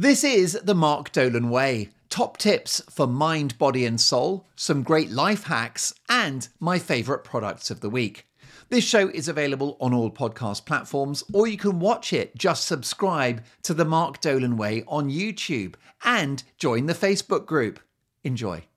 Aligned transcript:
This 0.00 0.24
is 0.24 0.58
the 0.64 0.74
Mark 0.74 1.12
Dolan 1.12 1.50
Way. 1.50 1.90
Top 2.08 2.38
tips 2.38 2.80
for 2.88 3.06
mind, 3.06 3.58
body, 3.58 3.84
and 3.84 4.00
soul, 4.00 4.46
some 4.56 4.82
great 4.82 5.10
life 5.10 5.42
hacks, 5.42 5.92
and 6.08 6.48
my 6.58 6.78
favourite 6.78 7.22
products 7.22 7.70
of 7.70 7.80
the 7.80 7.90
week. 7.90 8.26
This 8.70 8.82
show 8.82 9.10
is 9.10 9.28
available 9.28 9.76
on 9.78 9.92
all 9.92 10.10
podcast 10.10 10.64
platforms, 10.64 11.22
or 11.34 11.46
you 11.46 11.58
can 11.58 11.80
watch 11.80 12.14
it. 12.14 12.34
Just 12.34 12.64
subscribe 12.64 13.44
to 13.62 13.74
the 13.74 13.84
Mark 13.84 14.22
Dolan 14.22 14.56
Way 14.56 14.84
on 14.88 15.10
YouTube 15.10 15.74
and 16.02 16.44
join 16.56 16.86
the 16.86 16.94
Facebook 16.94 17.44
group. 17.44 17.78
Enjoy. 18.24 18.69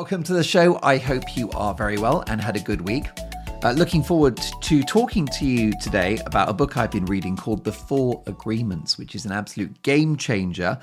Welcome 0.00 0.22
to 0.22 0.32
the 0.32 0.42
show. 0.42 0.80
I 0.82 0.96
hope 0.96 1.36
you 1.36 1.50
are 1.50 1.74
very 1.74 1.98
well 1.98 2.24
and 2.26 2.40
had 2.40 2.56
a 2.56 2.60
good 2.60 2.80
week. 2.88 3.04
Uh, 3.62 3.72
looking 3.72 4.02
forward 4.02 4.40
to 4.62 4.82
talking 4.82 5.26
to 5.26 5.44
you 5.44 5.78
today 5.78 6.18
about 6.24 6.48
a 6.48 6.54
book 6.54 6.78
I've 6.78 6.90
been 6.90 7.04
reading 7.04 7.36
called 7.36 7.64
The 7.64 7.72
Four 7.72 8.22
Agreements, 8.26 8.96
which 8.96 9.14
is 9.14 9.26
an 9.26 9.32
absolute 9.32 9.82
game 9.82 10.16
changer. 10.16 10.80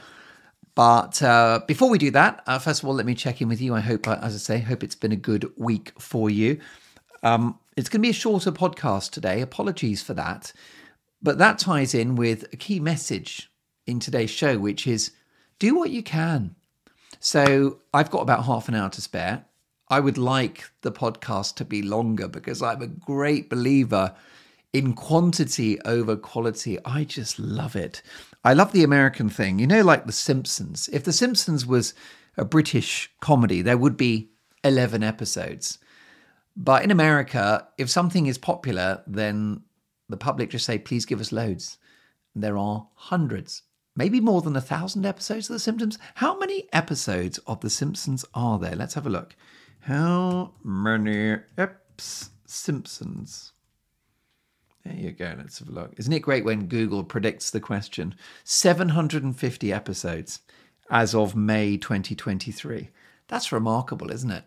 But 0.76 1.20
uh, 1.24 1.62
before 1.66 1.90
we 1.90 1.98
do 1.98 2.12
that, 2.12 2.44
uh, 2.46 2.60
first 2.60 2.84
of 2.84 2.88
all, 2.88 2.94
let 2.94 3.08
me 3.08 3.16
check 3.16 3.42
in 3.42 3.48
with 3.48 3.60
you. 3.60 3.74
I 3.74 3.80
hope, 3.80 4.08
uh, 4.08 4.20
as 4.22 4.36
I 4.36 4.38
say, 4.38 4.60
hope 4.60 4.84
it's 4.84 4.94
been 4.94 5.12
a 5.12 5.16
good 5.16 5.52
week 5.58 6.00
for 6.00 6.30
you. 6.30 6.60
Um, 7.24 7.58
it's 7.76 7.90
going 7.90 8.02
to 8.02 8.06
be 8.06 8.12
a 8.12 8.14
shorter 8.14 8.52
podcast 8.52 9.10
today. 9.10 9.42
Apologies 9.42 10.04
for 10.04 10.14
that. 10.14 10.54
But 11.24 11.40
that 11.40 11.58
ties 11.58 11.96
in 11.96 12.18
with 12.18 12.46
a 12.54 12.56
key 12.56 12.80
message 12.80 13.52
in 13.88 14.00
today's 14.00 14.30
show, 14.30 14.60
which 14.60 14.86
is 14.86 15.10
do 15.58 15.76
what 15.76 15.90
you 15.90 16.04
can. 16.04 16.56
So 17.20 17.80
I've 17.94 18.12
got 18.12 18.22
about 18.22 18.46
half 18.46 18.68
an 18.68 18.76
hour 18.76 18.90
to 18.90 19.02
spare. 19.02 19.46
I 19.90 20.00
would 20.00 20.18
like 20.18 20.70
the 20.82 20.92
podcast 20.92 21.56
to 21.56 21.66
be 21.66 21.82
longer 21.82 22.28
because 22.28 22.62
I'm 22.62 22.82
a 22.82 22.88
great 22.88 23.50
believer 23.50 24.14
in 24.74 24.94
quantity 24.94 25.80
over 25.82 26.16
quality. 26.16 26.78
I 26.84 27.06
just 27.06 27.40
love 27.40 27.76
it. 27.76 28.02
I 28.44 28.54
love 28.54 28.74
the 28.74 28.84
American 28.84 29.30
thing. 29.30 29.60
You 29.60 29.68
know, 29.68 29.82
like 29.82 30.06
The 30.06 30.12
Simpsons. 30.12 30.90
If 30.92 31.04
The 31.04 31.14
Simpsons 31.14 31.66
was 31.66 31.94
a 32.36 32.46
British 32.46 33.10
comedy, 33.22 33.62
there 33.62 33.78
would 33.78 33.98
be 33.98 34.30
11 34.64 35.04
episodes. 35.04 35.80
But 36.56 36.84
in 36.84 36.92
America, 36.92 37.68
if 37.78 37.90
something 37.90 38.26
is 38.26 38.38
popular, 38.38 39.04
then 39.08 39.62
the 40.10 40.18
public 40.18 40.50
just 40.50 40.66
say, 40.66 40.78
please 40.78 41.06
give 41.06 41.22
us 41.22 41.32
loads. 41.32 41.78
And 42.34 42.44
there 42.44 42.58
are 42.58 42.88
hundreds 42.96 43.64
maybe 43.98 44.22
more 44.22 44.42
than 44.42 44.56
a 44.56 44.62
thousand 44.62 45.06
episodes 45.06 45.50
of 45.50 45.56
The 45.56 45.60
Simpsons. 45.60 45.98
How 46.16 46.38
many 46.38 46.70
episodes 46.72 47.40
of 47.40 47.60
The 47.60 47.70
Simpsons 47.70 48.24
are 48.34 48.58
there? 48.58 48.76
Let's 48.76 48.94
have 48.94 49.08
a 49.08 49.10
look. 49.10 49.36
How 49.82 50.54
many 50.64 51.38
eps 51.58 52.30
Simpsons? 52.46 53.52
There 54.86 54.96
you 54.96 55.12
go. 55.12 55.36
Let's 55.38 55.60
have 55.60 55.68
a 55.68 55.74
look. 55.74 55.94
Isn't 55.98 56.14
it 56.14 56.22
great 56.22 56.46
when 56.46 56.68
Google 56.68 57.04
predicts 57.04 57.50
the 57.50 57.60
question? 57.60 58.16
750 58.46 59.74
episodes 59.74 60.40
as 60.90 61.14
of 61.14 61.36
May 61.36 61.76
2023. 61.76 62.90
That's 63.28 63.52
remarkable, 63.52 64.12
isn't 64.12 64.32
it? 64.32 64.46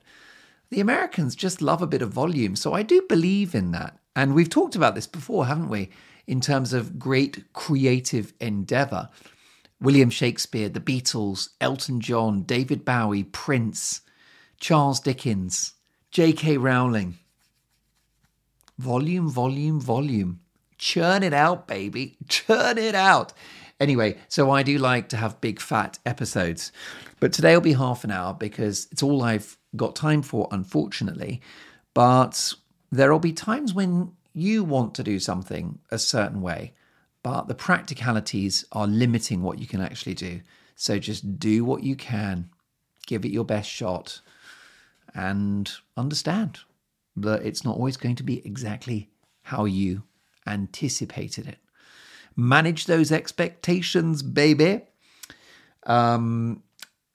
The 0.71 0.81
Americans 0.81 1.35
just 1.35 1.61
love 1.61 1.83
a 1.83 1.87
bit 1.87 2.01
of 2.01 2.11
volume. 2.11 2.57
So 2.57 2.73
I 2.73 2.83
do 2.83 3.03
believe 3.09 3.55
in 3.55 3.73
that. 3.73 3.99
And 4.17 4.35
we've 4.35 4.49
talked 4.49 4.77
about 4.77 4.95
this 4.95 5.07
before, 5.07 5.47
haven't 5.47 5.69
we? 5.69 5.91
In 6.27 6.41
terms 6.41 6.73
of 6.73 6.99
great 6.99 7.53
creative 7.53 8.33
endeavor. 8.41 9.11
William 9.81 10.11
Shakespeare, 10.11 10.69
the 10.69 10.81
Beatles, 10.81 11.51
Elton 11.61 12.01
John, 12.01 12.43
David 12.43 12.85
Bowie, 12.85 13.25
Prince, 13.25 14.03
Charles 14.59 15.01
Dickens, 15.01 15.75
J.K. 16.11 16.59
Rowling. 16.59 17.19
Volume, 18.79 19.31
volume, 19.31 19.81
volume. 19.81 20.41
Churn 20.77 21.23
it 21.23 21.33
out, 21.33 21.67
baby. 21.67 22.17
Churn 22.29 22.77
it 22.77 22.95
out. 22.95 23.33
Anyway, 23.79 24.19
so 24.29 24.51
I 24.51 24.63
do 24.63 24.77
like 24.77 25.09
to 25.11 25.17
have 25.17 25.41
big 25.41 25.61
fat 25.61 25.99
episodes. 26.05 26.73
But 27.19 27.33
today 27.33 27.55
will 27.55 27.63
be 27.63 27.73
half 27.73 28.05
an 28.05 28.11
hour 28.11 28.35
because 28.35 28.87
it's 28.93 29.03
all 29.03 29.23
I've 29.23 29.57
got 29.77 29.97
time 29.97 30.21
for, 30.21 30.47
unfortunately. 30.51 31.41
But 31.95 32.53
there'll 32.93 33.19
be 33.19 33.33
times 33.33 33.73
when 33.73 34.13
you 34.35 34.63
want 34.63 34.95
to 34.95 35.03
do 35.03 35.19
something 35.19 35.79
a 35.91 35.99
certain 35.99 36.43
way 36.43 36.75
but 37.23 37.49
the 37.49 37.55
practicalities 37.55 38.65
are 38.73 38.87
limiting 38.87 39.43
what 39.43 39.59
you 39.59 39.67
can 39.67 39.81
actually 39.81 40.15
do. 40.15 40.41
So 40.75 40.99
just 40.99 41.39
do 41.39 41.65
what 41.65 41.83
you 41.83 41.97
can, 41.97 42.51
give 43.07 43.25
it 43.25 43.31
your 43.31 43.45
best 43.45 43.69
shot, 43.69 44.21
and 45.15 45.71
understand 45.97 46.61
that 47.17 47.43
it's 47.43 47.65
not 47.65 47.77
always 47.77 47.97
going 47.97 48.17
to 48.17 48.23
be 48.23 48.45
exactly 48.47 49.11
how 49.43 49.65
you 49.65 50.05
anticipated 50.47 51.47
it. 51.47 51.59
Manage 52.37 52.87
those 52.87 53.13
expectations, 53.13 54.23
baby. 54.23 54.83
Um, 55.85 56.63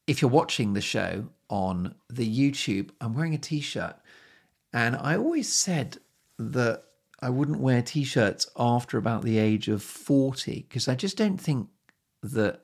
if 0.05 0.21
you're 0.21 0.29
watching 0.29 0.73
the 0.73 0.81
show 0.81 1.29
on 1.49 1.95
the 2.09 2.27
YouTube, 2.27 2.91
I'm 3.01 3.13
wearing 3.13 3.33
a 3.33 3.39
t 3.39 3.61
shirt. 3.61 3.95
And 4.73 4.95
I 4.95 5.15
always 5.15 5.51
said 5.51 5.97
that 6.38 6.83
I 7.19 7.29
wouldn't 7.29 7.59
wear 7.59 7.81
t 7.81 8.03
shirts 8.03 8.49
after 8.57 8.97
about 8.97 9.23
the 9.23 9.37
age 9.37 9.67
of 9.67 9.81
40 9.81 10.65
because 10.67 10.87
I 10.87 10.95
just 10.95 11.17
don't 11.17 11.39
think 11.39 11.69
that 12.21 12.61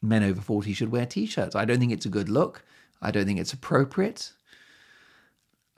men 0.00 0.22
over 0.22 0.40
40 0.40 0.72
should 0.72 0.90
wear 0.90 1.06
t 1.06 1.26
shirts. 1.26 1.54
I 1.54 1.64
don't 1.64 1.78
think 1.78 1.92
it's 1.92 2.06
a 2.06 2.10
good 2.10 2.28
look. 2.28 2.64
I 3.00 3.10
don't 3.10 3.26
think 3.26 3.40
it's 3.40 3.52
appropriate. 3.52 4.32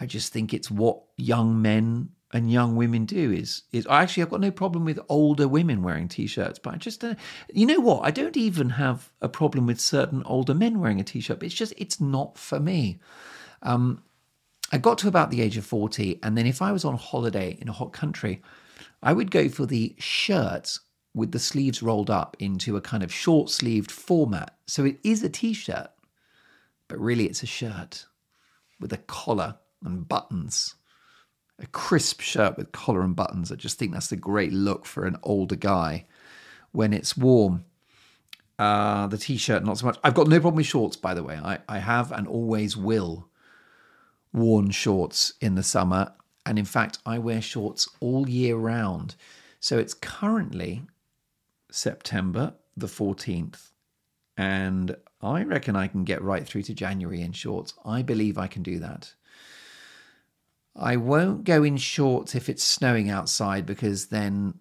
I 0.01 0.07
just 0.07 0.33
think 0.33 0.53
it's 0.53 0.71
what 0.71 1.03
young 1.17 1.61
men 1.61 2.11
and 2.33 2.51
young 2.51 2.75
women 2.75 3.05
do 3.05 3.31
is 3.33 3.63
is 3.71 3.87
actually 3.89 4.25
I've 4.25 4.31
got 4.31 4.41
no 4.41 4.51
problem 4.51 4.85
with 4.85 4.99
older 5.09 5.47
women 5.47 5.83
wearing 5.83 6.09
t-shirts 6.09 6.59
but 6.59 6.75
I 6.75 6.77
just 6.79 7.05
uh, 7.05 7.15
you 7.53 7.65
know 7.65 7.79
what 7.79 8.05
I 8.05 8.11
don't 8.11 8.37
even 8.37 8.71
have 8.71 9.13
a 9.23 9.29
problem 9.29 9.67
with 9.67 9.81
certain 9.81 10.23
older 10.25 10.53
men 10.53 10.81
wearing 10.81 11.01
a 11.01 11.05
t-shirt 11.05 11.43
it's 11.43 11.55
just 11.55 11.73
it's 11.77 12.01
not 12.01 12.37
for 12.37 12.59
me 12.59 12.99
um, 13.63 14.03
I 14.73 14.79
got 14.79 14.99
to 14.99 15.09
about 15.09 15.31
the 15.31 15.41
age 15.41 15.57
of 15.57 15.67
40, 15.67 16.21
and 16.23 16.37
then 16.37 16.47
if 16.47 16.63
I 16.63 16.73
was 16.73 16.85
on 16.85 16.97
holiday 16.97 17.57
in 17.61 17.69
a 17.69 17.73
hot 17.73 17.93
country, 17.93 18.43
I 19.03 19.13
would 19.13 19.31
go 19.31 19.49
for 19.49 19.67
the 19.67 19.95
shirt 19.99 20.79
with 21.15 21.33
the 21.33 21.39
sleeves 21.39 21.83
rolled 21.83 22.11
up 22.11 22.37
into 22.41 22.77
a 22.77 22.81
kind 22.81 23.03
of 23.03 23.13
short 23.13 23.51
sleeved 23.51 23.91
format. 23.91 24.57
So 24.67 24.85
it 24.85 24.99
is 25.05 25.23
a 25.23 25.29
t 25.29 25.53
shirt, 25.53 25.91
but 26.89 26.99
really 26.99 27.27
it's 27.27 27.43
a 27.43 27.47
shirt 27.47 28.07
with 28.81 28.93
a 28.93 28.99
collar 28.99 29.57
and 29.85 30.09
buttons. 30.09 30.75
A 31.61 31.67
crisp 31.67 32.21
shirt 32.21 32.57
with 32.57 32.73
collar 32.73 33.03
and 33.03 33.15
buttons. 33.15 33.53
I 33.53 33.55
just 33.55 33.79
think 33.79 33.93
that's 33.93 34.11
a 34.11 34.17
great 34.17 34.53
look 34.53 34.87
for 34.87 35.07
an 35.07 35.17
older 35.23 35.55
guy 35.55 36.07
when 36.73 36.93
it's 36.93 37.17
warm. 37.17 37.65
Uh, 38.59 39.07
the 39.07 39.19
t 39.19 39.37
shirt, 39.37 39.65
not 39.65 39.79
so 39.79 39.87
much. 39.87 39.99
I've 40.03 40.15
got 40.15 40.27
no 40.27 40.41
problem 40.41 40.57
with 40.57 40.67
shorts, 40.67 40.97
by 40.97 41.15
the 41.15 41.23
way. 41.23 41.39
I, 41.43 41.59
I 41.69 41.79
have 41.79 42.11
and 42.11 42.27
always 42.27 42.77
will 42.77 43.29
worn 44.35 44.71
shorts 44.71 45.33
in 45.41 45.55
the 45.55 45.63
summer. 45.63 46.13
And 46.45 46.59
in 46.59 46.67
fact, 46.67 46.99
I 47.07 47.19
wear 47.19 47.41
shorts 47.41 47.89
all 48.01 48.29
year 48.29 48.57
round. 48.57 49.15
So 49.61 49.79
it's 49.79 49.95
currently 49.95 50.83
September 51.71 52.55
the 52.77 52.89
14th. 52.89 53.71
And 54.37 54.97
I 55.23 55.45
reckon 55.45 55.77
I 55.77 55.87
can 55.87 56.05
get 56.05 56.21
right 56.21 56.47
through 56.47 56.63
to 56.63 56.75
January 56.75 57.23
in 57.23 57.33
shorts. 57.33 57.73
I 57.85 58.03
believe 58.03 58.37
I 58.37 58.49
can 58.49 58.63
do 58.63 58.79
that. 58.81 59.15
I 60.77 60.97
won't 60.97 61.45
go 61.45 61.63
in 61.63 61.77
shorts 61.77 62.35
if 62.35 62.49
it's 62.49 62.65
snowing 62.65 63.09
outside 63.09 63.65
because 63.65 64.07
then 64.07 64.55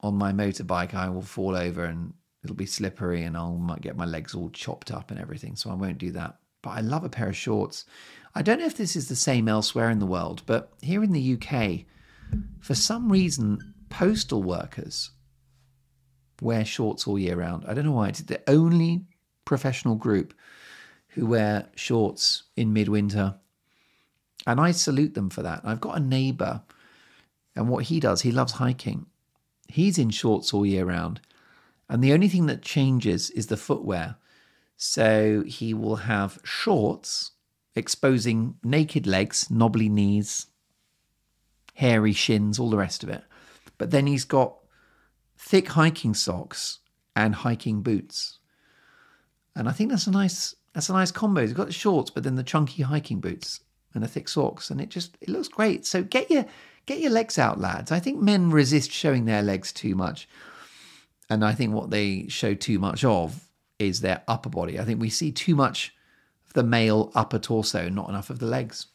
on 0.00 0.14
my 0.14 0.32
motorbike 0.32 0.94
I 0.94 1.08
will 1.08 1.22
fall 1.22 1.56
over 1.56 1.84
and 1.84 2.12
it'll 2.44 2.54
be 2.54 2.66
slippery 2.66 3.22
and 3.22 3.36
I'll 3.36 3.56
might 3.56 3.80
get 3.80 3.96
my 3.96 4.04
legs 4.04 4.34
all 4.34 4.50
chopped 4.50 4.92
up 4.92 5.10
and 5.10 5.18
everything. 5.18 5.56
So 5.56 5.70
I 5.70 5.74
won't 5.74 5.98
do 5.98 6.12
that. 6.12 6.36
But 6.62 6.70
I 6.70 6.80
love 6.80 7.04
a 7.04 7.08
pair 7.08 7.28
of 7.28 7.36
shorts. 7.36 7.86
I 8.36 8.42
don't 8.42 8.58
know 8.58 8.66
if 8.66 8.76
this 8.76 8.96
is 8.96 9.08
the 9.08 9.16
same 9.16 9.48
elsewhere 9.48 9.88
in 9.88 9.98
the 9.98 10.04
world, 10.04 10.42
but 10.44 10.70
here 10.82 11.02
in 11.02 11.12
the 11.12 11.38
UK, 11.40 11.86
for 12.60 12.74
some 12.74 13.10
reason, 13.10 13.72
postal 13.88 14.42
workers 14.42 15.12
wear 16.42 16.62
shorts 16.66 17.06
all 17.06 17.18
year 17.18 17.36
round. 17.36 17.64
I 17.66 17.72
don't 17.72 17.86
know 17.86 17.92
why. 17.92 18.08
It's 18.08 18.20
the 18.20 18.42
only 18.46 19.06
professional 19.46 19.94
group 19.94 20.34
who 21.08 21.24
wear 21.24 21.68
shorts 21.76 22.42
in 22.56 22.74
midwinter. 22.74 23.36
And 24.46 24.60
I 24.60 24.72
salute 24.72 25.14
them 25.14 25.30
for 25.30 25.40
that. 25.40 25.62
I've 25.64 25.80
got 25.80 25.96
a 25.96 26.00
neighbor, 26.00 26.60
and 27.56 27.70
what 27.70 27.84
he 27.84 28.00
does, 28.00 28.20
he 28.20 28.32
loves 28.32 28.52
hiking. 28.52 29.06
He's 29.66 29.96
in 29.96 30.10
shorts 30.10 30.52
all 30.52 30.66
year 30.66 30.84
round. 30.84 31.22
And 31.88 32.04
the 32.04 32.12
only 32.12 32.28
thing 32.28 32.44
that 32.46 32.60
changes 32.60 33.30
is 33.30 33.46
the 33.46 33.56
footwear. 33.56 34.16
So 34.76 35.42
he 35.46 35.72
will 35.72 35.96
have 35.96 36.38
shorts 36.44 37.30
exposing 37.76 38.56
naked 38.64 39.06
legs, 39.06 39.50
knobbly 39.50 39.88
knees, 39.88 40.46
hairy 41.74 42.12
shins, 42.12 42.58
all 42.58 42.70
the 42.70 42.76
rest 42.76 43.02
of 43.02 43.08
it. 43.08 43.22
But 43.78 43.90
then 43.90 44.06
he's 44.06 44.24
got 44.24 44.56
thick 45.36 45.68
hiking 45.68 46.14
socks 46.14 46.80
and 47.14 47.34
hiking 47.34 47.82
boots. 47.82 48.38
And 49.54 49.68
I 49.68 49.72
think 49.72 49.90
that's 49.90 50.06
a 50.06 50.10
nice 50.10 50.56
that's 50.72 50.88
a 50.88 50.92
nice 50.92 51.10
combo. 51.10 51.40
He's 51.40 51.52
got 51.52 51.68
the 51.68 51.72
shorts, 51.72 52.10
but 52.10 52.22
then 52.22 52.34
the 52.36 52.42
chunky 52.42 52.82
hiking 52.82 53.20
boots. 53.20 53.60
and 53.96 54.04
the 54.04 54.08
thick 54.08 54.28
socks, 54.28 54.70
and 54.70 54.80
it 54.80 54.90
just 54.90 55.16
it 55.20 55.28
looks 55.28 55.48
great. 55.48 55.86
So 55.86 56.02
get 56.02 56.30
your 56.30 56.44
get 56.84 57.00
your 57.00 57.10
legs 57.10 57.38
out, 57.38 57.58
lads. 57.58 57.90
I 57.90 57.98
think 57.98 58.20
men 58.20 58.50
resist 58.50 58.92
showing 58.92 59.24
their 59.24 59.42
legs 59.42 59.72
too 59.72 59.94
much, 59.94 60.28
and 61.30 61.44
I 61.44 61.52
think 61.52 61.72
what 61.72 61.90
they 61.90 62.28
show 62.28 62.54
too 62.54 62.78
much 62.78 63.04
of 63.04 63.48
is 63.78 64.00
their 64.02 64.22
upper 64.28 64.50
body. 64.50 64.78
I 64.78 64.84
think 64.84 65.00
we 65.00 65.10
see 65.10 65.32
too 65.32 65.56
much 65.56 65.94
the 66.56 66.64
male 66.64 67.12
upper 67.14 67.38
torso, 67.38 67.88
not 67.88 68.08
enough 68.08 68.30
of 68.30 68.40
the 68.40 68.46
legs. 68.46 68.86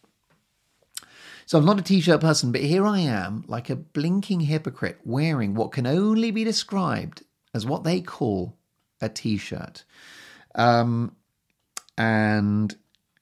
So 1.45 1.59
I'm 1.59 1.65
not 1.65 1.79
a 1.79 1.83
t-shirt 1.83 2.19
person, 2.19 2.51
but 2.51 2.61
here 2.61 2.85
I 2.85 2.99
am, 2.99 3.45
like 3.47 3.69
a 3.69 3.75
blinking 3.75 4.41
hypocrite, 4.41 4.99
wearing 5.05 5.53
what 5.53 5.71
can 5.71 5.85
only 5.85 6.31
be 6.31 6.43
described 6.43 7.23
as 7.53 7.65
what 7.65 7.83
they 7.83 8.01
call 8.01 8.57
a 8.99 9.09
t-shirt. 9.09 9.83
Um, 10.55 11.15
and 11.97 12.75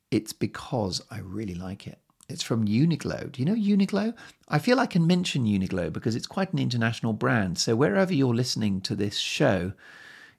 it's 0.09 0.31
because 0.31 1.01
I 1.11 1.19
really 1.19 1.55
like 1.55 1.85
it. 1.85 1.99
It's 2.29 2.43
from 2.43 2.65
Uniqlo. 2.65 3.31
Do 3.31 3.41
you 3.41 3.45
know 3.45 3.55
Uniqlo? 3.55 4.15
I 4.47 4.59
feel 4.59 4.79
I 4.79 4.85
can 4.85 5.05
mention 5.05 5.45
Uniqlo 5.45 5.91
because 5.91 6.15
it's 6.15 6.27
quite 6.27 6.53
an 6.53 6.59
international 6.59 7.11
brand. 7.11 7.57
So 7.57 7.75
wherever 7.75 8.13
you're 8.13 8.33
listening 8.33 8.79
to 8.81 8.95
this 8.95 9.17
show, 9.17 9.73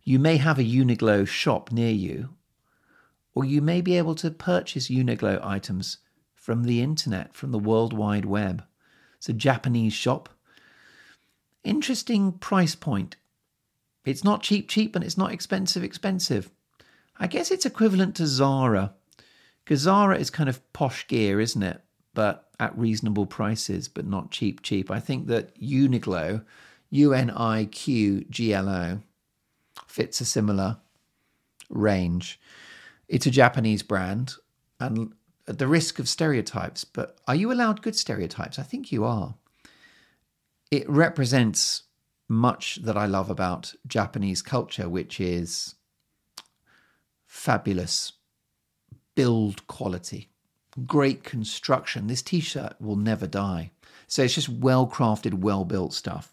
you 0.04 0.18
may 0.18 0.38
have 0.38 0.58
a 0.58 0.64
Uniqlo 0.64 1.28
shop 1.28 1.70
near 1.70 1.92
you, 1.92 2.30
or 3.34 3.44
you 3.44 3.62
may 3.62 3.80
be 3.80 3.96
able 3.96 4.14
to 4.16 4.30
purchase 4.30 4.88
Uniqlo 4.88 5.44
items 5.44 5.98
from 6.34 6.64
the 6.64 6.82
internet, 6.82 7.34
from 7.34 7.52
the 7.52 7.58
World 7.58 7.92
Wide 7.92 8.24
Web. 8.24 8.64
It's 9.18 9.28
a 9.28 9.34
Japanese 9.34 9.92
shop. 9.92 10.28
Interesting 11.62 12.32
price 12.32 12.74
point. 12.74 13.16
It's 14.04 14.24
not 14.24 14.42
cheap, 14.42 14.68
cheap, 14.68 14.96
and 14.96 15.04
it's 15.04 15.18
not 15.18 15.32
expensive, 15.32 15.84
expensive. 15.84 16.50
I 17.18 17.26
guess 17.26 17.50
it's 17.50 17.66
equivalent 17.66 18.16
to 18.16 18.26
Zara 18.26 18.94
because 19.62 19.80
Zara 19.80 20.18
is 20.18 20.30
kind 20.30 20.48
of 20.48 20.72
posh 20.72 21.06
gear, 21.06 21.38
isn't 21.38 21.62
it? 21.62 21.82
But 22.14 22.48
at 22.58 22.76
reasonable 22.76 23.26
prices, 23.26 23.88
but 23.88 24.06
not 24.06 24.30
cheap, 24.30 24.62
cheap. 24.62 24.90
I 24.90 25.00
think 25.00 25.26
that 25.28 25.54
Uniqlo, 25.60 26.44
U 26.90 27.12
N 27.12 27.30
I 27.30 27.66
Q 27.66 28.24
G 28.30 28.52
L 28.54 28.68
O, 28.68 29.00
fits 29.86 30.20
a 30.20 30.24
similar 30.24 30.78
range. 31.68 32.40
It's 33.10 33.26
a 33.26 33.30
Japanese 33.30 33.82
brand, 33.82 34.36
and 34.78 35.12
at 35.48 35.58
the 35.58 35.66
risk 35.66 35.98
of 35.98 36.08
stereotypes, 36.08 36.84
but 36.84 37.18
are 37.26 37.34
you 37.34 37.50
allowed 37.50 37.82
good 37.82 37.96
stereotypes? 37.96 38.56
I 38.56 38.62
think 38.62 38.92
you 38.92 39.04
are. 39.04 39.34
It 40.70 40.88
represents 40.88 41.82
much 42.28 42.76
that 42.76 42.96
I 42.96 43.06
love 43.06 43.28
about 43.28 43.74
Japanese 43.84 44.42
culture, 44.42 44.88
which 44.88 45.20
is 45.20 45.74
fabulous 47.26 48.12
build 49.16 49.66
quality, 49.66 50.28
great 50.86 51.24
construction. 51.24 52.06
This 52.06 52.22
t 52.22 52.38
shirt 52.38 52.76
will 52.80 52.94
never 52.94 53.26
die. 53.26 53.72
So 54.06 54.22
it's 54.22 54.36
just 54.36 54.48
well 54.48 54.86
crafted, 54.86 55.34
well 55.34 55.64
built 55.64 55.94
stuff. 55.94 56.32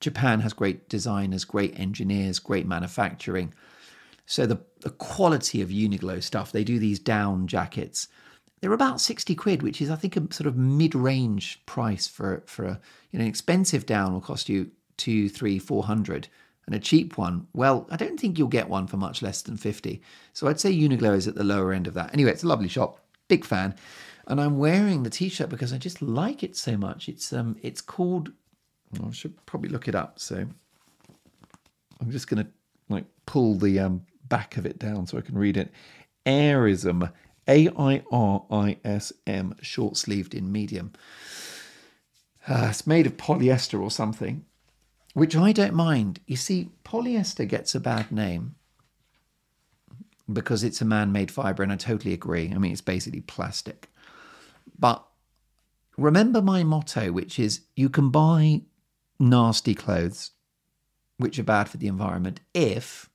Japan 0.00 0.40
has 0.40 0.54
great 0.54 0.88
designers, 0.88 1.44
great 1.44 1.78
engineers, 1.78 2.38
great 2.38 2.66
manufacturing. 2.66 3.52
So 4.26 4.44
the, 4.46 4.60
the 4.80 4.90
quality 4.90 5.62
of 5.62 5.68
Uniqlo 5.68 6.22
stuff, 6.22 6.52
they 6.52 6.64
do 6.64 6.78
these 6.78 6.98
down 6.98 7.46
jackets. 7.46 8.08
They're 8.60 8.72
about 8.72 9.00
60 9.00 9.34
quid, 9.34 9.62
which 9.62 9.80
is, 9.80 9.90
I 9.90 9.96
think, 9.96 10.16
a 10.16 10.32
sort 10.32 10.46
of 10.46 10.56
mid-range 10.56 11.64
price 11.66 12.06
for, 12.06 12.42
for 12.46 12.64
a, 12.64 12.80
you 13.12 13.18
know, 13.18 13.24
an 13.24 13.28
expensive 13.28 13.86
down 13.86 14.12
will 14.12 14.20
cost 14.20 14.48
you 14.48 14.70
two, 14.96 15.28
three, 15.28 15.58
four 15.58 15.84
hundred 15.84 16.28
and 16.66 16.74
a 16.74 16.80
cheap 16.80 17.16
one, 17.16 17.46
well, 17.52 17.86
I 17.90 17.96
don't 17.96 18.18
think 18.18 18.38
you'll 18.38 18.48
get 18.48 18.68
one 18.68 18.86
for 18.86 18.96
much 18.96 19.22
less 19.22 19.42
than 19.42 19.56
50. 19.56 20.02
So 20.32 20.48
I'd 20.48 20.60
say 20.60 20.72
Uniqlo 20.72 21.14
is 21.14 21.28
at 21.28 21.36
the 21.36 21.44
lower 21.44 21.72
end 21.72 21.86
of 21.86 21.94
that. 21.94 22.12
Anyway, 22.12 22.30
it's 22.30 22.42
a 22.42 22.48
lovely 22.48 22.68
shop. 22.68 22.98
Big 23.28 23.44
fan. 23.44 23.74
And 24.26 24.40
I'm 24.40 24.58
wearing 24.58 25.04
the 25.04 25.10
t-shirt 25.10 25.48
because 25.48 25.72
I 25.72 25.78
just 25.78 26.02
like 26.02 26.42
it 26.42 26.56
so 26.56 26.76
much. 26.76 27.08
It's 27.08 27.32
um 27.32 27.56
it's 27.62 27.80
called 27.80 28.32
I 29.00 29.10
should 29.12 29.34
probably 29.46 29.68
look 29.68 29.86
it 29.86 29.94
up. 29.94 30.18
So 30.18 30.44
I'm 32.00 32.10
just 32.10 32.28
going 32.28 32.44
to 32.44 32.50
like 32.88 33.04
pull 33.26 33.54
the 33.54 33.78
um 33.78 34.04
back 34.28 34.56
of 34.56 34.66
it 34.66 34.78
down 34.78 35.06
so 35.06 35.18
I 35.18 35.22
can 35.22 35.38
read 35.38 35.56
it. 35.56 35.70
Airism, 36.24 37.12
A 37.48 37.68
I 37.76 38.02
R 38.10 38.44
I 38.50 38.78
S 38.84 39.12
M, 39.26 39.54
short 39.60 39.96
sleeved 39.96 40.34
in 40.34 40.50
medium. 40.50 40.92
Uh, 42.48 42.68
it's 42.70 42.86
made 42.86 43.06
of 43.06 43.16
polyester 43.16 43.80
or 43.80 43.90
something 43.90 44.44
which 45.16 45.34
I 45.34 45.52
don't 45.52 45.72
mind. 45.72 46.20
You 46.26 46.36
see, 46.36 46.68
polyester 46.84 47.48
gets 47.48 47.74
a 47.74 47.80
bad 47.80 48.12
name 48.12 48.56
because 50.30 50.62
it's 50.62 50.82
a 50.82 50.84
man 50.84 51.10
made 51.10 51.30
fiber, 51.30 51.62
and 51.62 51.72
I 51.72 51.76
totally 51.76 52.12
agree. 52.12 52.52
I 52.54 52.58
mean, 52.58 52.70
it's 52.70 52.82
basically 52.82 53.22
plastic. 53.22 53.88
But 54.78 55.02
remember 55.96 56.42
my 56.42 56.64
motto, 56.64 57.12
which 57.12 57.38
is 57.38 57.62
you 57.74 57.88
can 57.88 58.10
buy 58.10 58.60
nasty 59.18 59.74
clothes 59.74 60.32
which 61.16 61.38
are 61.38 61.44
bad 61.44 61.70
for 61.70 61.78
the 61.78 61.86
environment 61.86 62.40
if 62.52 63.08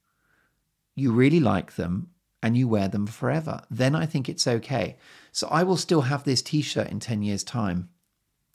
you 0.95 1.11
really 1.11 1.39
like 1.39 1.75
them 1.75 2.09
and 2.43 2.57
you 2.57 2.67
wear 2.67 2.87
them 2.87 3.07
forever. 3.07 3.61
Then 3.69 3.95
I 3.95 4.05
think 4.05 4.27
it's 4.27 4.47
okay. 4.47 4.97
So 5.31 5.47
I 5.47 5.63
will 5.63 5.77
still 5.77 6.01
have 6.01 6.23
this 6.23 6.41
t 6.41 6.61
shirt 6.61 6.89
in 6.89 6.99
10 6.99 7.21
years' 7.21 7.43
time 7.43 7.89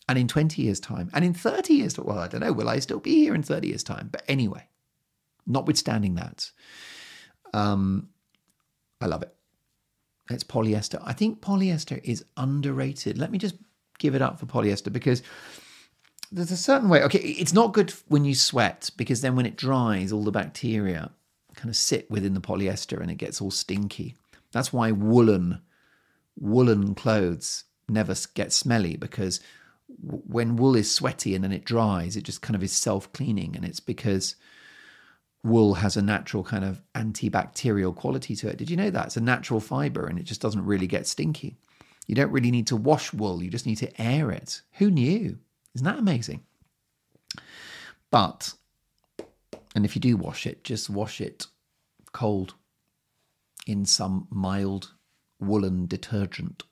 and 0.09 0.19
in 0.19 0.29
20 0.29 0.63
years' 0.63 0.81
time, 0.81 1.11
and 1.13 1.25
in 1.25 1.35
30 1.35 1.75
years, 1.75 1.99
well, 1.99 2.19
I 2.19 2.29
don't 2.29 2.41
know, 2.41 2.53
will 2.53 2.69
I 2.69 2.79
still 2.79 3.01
be 3.01 3.15
here 3.15 3.35
in 3.35 3.43
30 3.43 3.69
years' 3.69 3.83
time? 3.83 4.09
But 4.11 4.23
anyway, 4.29 4.69
notwithstanding 5.47 6.15
that, 6.15 6.51
um, 7.53 8.11
I 9.01 9.07
love 9.07 9.23
it. 9.23 9.35
It's 10.31 10.45
polyester. 10.45 11.03
I 11.05 11.13
think 11.13 11.41
polyester 11.41 12.01
is 12.05 12.25
underrated. 12.37 13.19
Let 13.19 13.31
me 13.31 13.39
just 13.39 13.57
give 13.99 14.15
it 14.15 14.23
up 14.23 14.39
for 14.39 14.47
polyester 14.47 14.93
because 14.93 15.23
there's 16.31 16.51
a 16.51 16.57
certain 16.57 16.89
way. 16.89 17.03
Okay, 17.03 17.19
it's 17.19 17.53
not 17.53 17.73
good 17.73 17.93
when 18.09 18.25
you 18.25 18.35
sweat 18.35 18.91
because 18.97 19.21
then 19.21 19.37
when 19.37 19.47
it 19.47 19.57
dries, 19.57 20.13
all 20.13 20.25
the 20.25 20.33
bacteria 20.33 21.11
kind 21.57 21.69
of 21.69 21.77
sit 21.77 22.11
within 22.11 22.35
the 22.35 22.41
polyester 22.41 23.01
and 23.01 23.11
it 23.11 23.17
gets 23.17 23.41
all 23.41 23.51
stinky. 23.51 24.15
That's 24.53 24.73
why 24.73 24.93
woolen 24.93 25.61
woolen 26.39 26.95
clothes 26.95 27.65
never 27.89 28.15
get 28.35 28.53
smelly 28.53 28.97
because 28.97 29.41
when 29.89 30.57
wool 30.57 30.77
is 30.77 30.93
sweaty 30.93 31.35
and 31.35 31.43
then 31.43 31.53
it 31.53 31.65
dries, 31.65 32.17
it 32.17 32.25
just 32.25 32.43
kind 32.43 32.55
of 32.55 32.63
is 32.63 32.73
self 32.73 33.13
cleaning. 33.13 33.57
And 33.57 33.65
it's 33.65 33.81
because 33.81 34.37
wool 35.43 35.75
has 35.75 35.97
a 35.97 36.03
natural 36.03 36.43
kind 36.43 36.65
of 36.65 36.83
antibacterial 36.95 37.95
quality 37.95 38.35
to 38.37 38.49
it. 38.49 38.59
Did 38.59 38.71
you 38.71 38.77
know 38.77 38.91
that? 38.91 39.07
It's 39.07 39.17
a 39.17 39.21
natural 39.21 39.61
fiber 39.61 40.07
and 40.07 40.19
it 40.19 40.25
just 40.25 40.41
doesn't 40.41 40.65
really 40.65 40.87
get 40.87 41.07
stinky. 41.07 41.57
You 42.07 42.15
don't 42.15 42.33
really 42.33 42.51
need 42.51 42.67
to 42.69 42.77
wash 42.77 43.13
wool, 43.13 43.43
you 43.43 43.51
just 43.51 43.67
need 43.67 43.77
to 43.77 44.01
air 44.01 44.31
it. 44.31 44.63
Who 44.75 44.91
knew? 44.91 45.39
Isn't 45.75 45.85
that 45.85 45.99
amazing? 45.99 46.43
But, 48.11 48.55
and 49.77 49.85
if 49.85 49.95
you 49.95 50.01
do 50.01 50.17
wash 50.17 50.45
it, 50.45 50.65
just 50.65 50.91
wash 50.91 51.21
it 51.21 51.47
cold 52.13 52.55
in 53.65 53.85
some 53.85 54.27
mild 54.31 54.95
woolen 55.39 55.87
detergent 55.87 56.65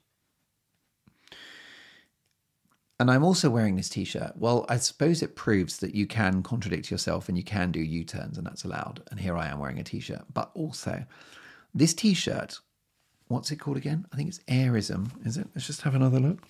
and 2.99 3.11
I'm 3.11 3.23
also 3.23 3.49
wearing 3.49 3.75
this 3.75 3.89
t 3.89 4.05
shirt. 4.05 4.33
Well, 4.35 4.65
I 4.69 4.77
suppose 4.77 5.21
it 5.21 5.35
proves 5.35 5.77
that 5.77 5.95
you 5.95 6.07
can 6.07 6.41
contradict 6.43 6.89
yourself 6.89 7.27
and 7.27 7.37
you 7.37 7.43
can 7.43 7.71
do 7.71 7.81
U 7.81 8.03
turns, 8.05 8.37
and 8.37 8.47
that's 8.47 8.63
allowed. 8.63 9.03
And 9.11 9.19
here 9.19 9.37
I 9.37 9.47
am 9.47 9.59
wearing 9.59 9.79
a 9.79 9.83
t 9.83 9.99
shirt. 9.99 10.23
But 10.33 10.51
also, 10.53 11.05
this 11.73 11.93
t 11.93 12.13
shirt, 12.13 12.59
what's 13.27 13.51
it 13.51 13.57
called 13.57 13.77
again? 13.77 14.05
I 14.13 14.15
think 14.15 14.29
it's 14.29 14.39
Airism, 14.47 15.25
is 15.25 15.35
it? 15.35 15.47
Let's 15.53 15.67
just 15.67 15.81
have 15.81 15.95
another 15.95 16.19
look. 16.19 16.41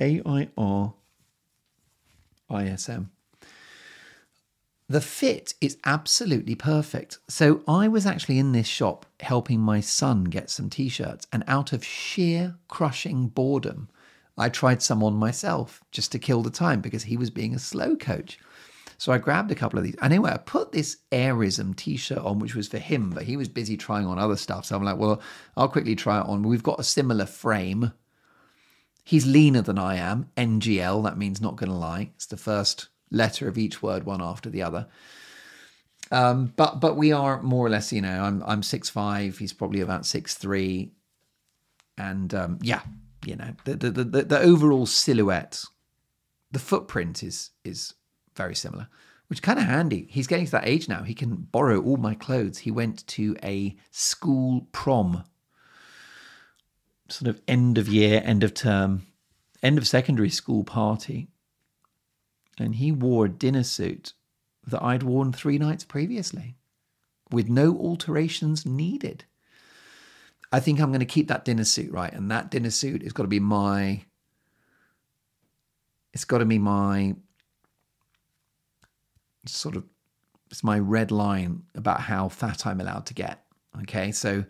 A 0.00 0.22
I 0.24 0.48
R 0.56 0.94
I 2.48 2.66
S 2.66 2.88
M. 2.88 3.10
The 4.90 5.00
fit 5.02 5.52
is 5.60 5.76
absolutely 5.84 6.54
perfect. 6.54 7.18
So 7.28 7.60
I 7.68 7.88
was 7.88 8.06
actually 8.06 8.38
in 8.38 8.52
this 8.52 8.66
shop 8.66 9.04
helping 9.20 9.60
my 9.60 9.80
son 9.80 10.24
get 10.24 10.48
some 10.48 10.70
t 10.70 10.88
shirts, 10.88 11.26
and 11.30 11.44
out 11.46 11.74
of 11.74 11.84
sheer 11.84 12.56
crushing 12.68 13.28
boredom, 13.28 13.90
I 14.38 14.48
tried 14.48 14.82
some 14.82 15.02
on 15.02 15.14
myself 15.14 15.82
just 15.90 16.10
to 16.12 16.18
kill 16.18 16.42
the 16.42 16.50
time 16.50 16.80
because 16.80 17.02
he 17.02 17.18
was 17.18 17.28
being 17.28 17.54
a 17.54 17.58
slow 17.58 17.96
coach. 17.96 18.38
So 18.96 19.12
I 19.12 19.18
grabbed 19.18 19.50
a 19.50 19.54
couple 19.54 19.78
of 19.78 19.84
these. 19.84 19.96
Anyway, 20.00 20.30
I 20.30 20.38
put 20.38 20.72
this 20.72 20.96
Airism 21.12 21.76
t 21.76 21.98
shirt 21.98 22.18
on, 22.18 22.38
which 22.38 22.54
was 22.54 22.68
for 22.68 22.78
him, 22.78 23.10
but 23.10 23.24
he 23.24 23.36
was 23.36 23.48
busy 23.48 23.76
trying 23.76 24.06
on 24.06 24.18
other 24.18 24.36
stuff. 24.36 24.64
So 24.64 24.74
I'm 24.74 24.84
like, 24.84 24.96
well, 24.96 25.20
I'll 25.54 25.68
quickly 25.68 25.96
try 25.96 26.18
it 26.18 26.26
on. 26.26 26.42
We've 26.42 26.62
got 26.62 26.80
a 26.80 26.84
similar 26.84 27.26
frame. 27.26 27.92
He's 29.04 29.26
leaner 29.26 29.62
than 29.62 29.78
I 29.78 29.96
am. 29.96 30.30
NGL, 30.38 31.04
that 31.04 31.18
means 31.18 31.42
not 31.42 31.56
going 31.56 31.70
to 31.70 31.76
lie. 31.76 32.10
It's 32.16 32.26
the 32.26 32.38
first 32.38 32.88
letter 33.10 33.48
of 33.48 33.58
each 33.58 33.82
word, 33.82 34.04
one 34.04 34.22
after 34.22 34.50
the 34.50 34.62
other. 34.62 34.86
Um, 36.10 36.52
but 36.56 36.80
but 36.80 36.96
we 36.96 37.12
are 37.12 37.42
more 37.42 37.66
or 37.66 37.70
less, 37.70 37.92
you 37.92 38.00
know, 38.00 38.22
I'm 38.22 38.42
I'm 38.44 38.62
six 38.62 38.88
five. 38.88 39.38
He's 39.38 39.52
probably 39.52 39.80
about 39.80 40.06
six 40.06 40.34
three, 40.34 40.92
and 41.98 42.32
um, 42.34 42.58
yeah, 42.62 42.80
you 43.26 43.36
know 43.36 43.54
the, 43.64 43.74
the 43.74 43.90
the 43.90 44.22
the, 44.22 44.38
overall 44.38 44.86
silhouette 44.86 45.64
the 46.50 46.58
footprint 46.58 47.22
is 47.22 47.50
is 47.62 47.92
very 48.34 48.54
similar 48.54 48.88
which 49.26 49.42
kind 49.42 49.58
of 49.58 49.66
handy 49.66 50.06
he's 50.08 50.26
getting 50.26 50.46
to 50.46 50.52
that 50.52 50.66
age 50.66 50.88
now 50.88 51.02
he 51.02 51.12
can 51.12 51.34
borrow 51.34 51.82
all 51.82 51.98
my 51.98 52.14
clothes 52.14 52.58
he 52.58 52.70
went 52.70 53.06
to 53.06 53.36
a 53.42 53.76
school 53.90 54.66
prom 54.72 55.24
sort 57.08 57.28
of 57.28 57.40
end 57.48 57.78
of 57.78 57.88
year, 57.88 58.22
end 58.24 58.44
of 58.44 58.54
term, 58.54 59.06
end 59.62 59.78
of 59.78 59.86
secondary 59.86 60.30
school 60.30 60.64
party. 60.64 61.28
And 62.58 62.74
he 62.76 62.92
wore 62.92 63.26
a 63.26 63.30
dinner 63.30 63.62
suit 63.62 64.12
that 64.66 64.82
I'd 64.82 65.02
worn 65.02 65.32
three 65.32 65.58
nights 65.58 65.84
previously 65.84 66.56
with 67.30 67.48
no 67.48 67.76
alterations 67.76 68.66
needed. 68.66 69.24
I 70.50 70.60
think 70.60 70.80
I'm 70.80 70.90
going 70.90 71.00
to 71.00 71.06
keep 71.06 71.28
that 71.28 71.44
dinner 71.44 71.64
suit, 71.64 71.92
right? 71.92 72.12
And 72.12 72.30
that 72.30 72.50
dinner 72.50 72.70
suit 72.70 73.02
has 73.02 73.12
got 73.12 73.24
to 73.24 73.28
be 73.28 73.40
my. 73.40 74.04
It's 76.14 76.24
got 76.24 76.38
to 76.38 76.46
be 76.46 76.58
my 76.58 77.16
sort 79.46 79.76
of. 79.76 79.84
It's 80.50 80.64
my 80.64 80.78
red 80.78 81.10
line 81.10 81.64
about 81.74 82.00
how 82.00 82.28
fat 82.28 82.66
I'm 82.66 82.80
allowed 82.80 83.04
to 83.06 83.14
get. 83.14 83.44
Okay, 83.82 84.10
so 84.12 84.44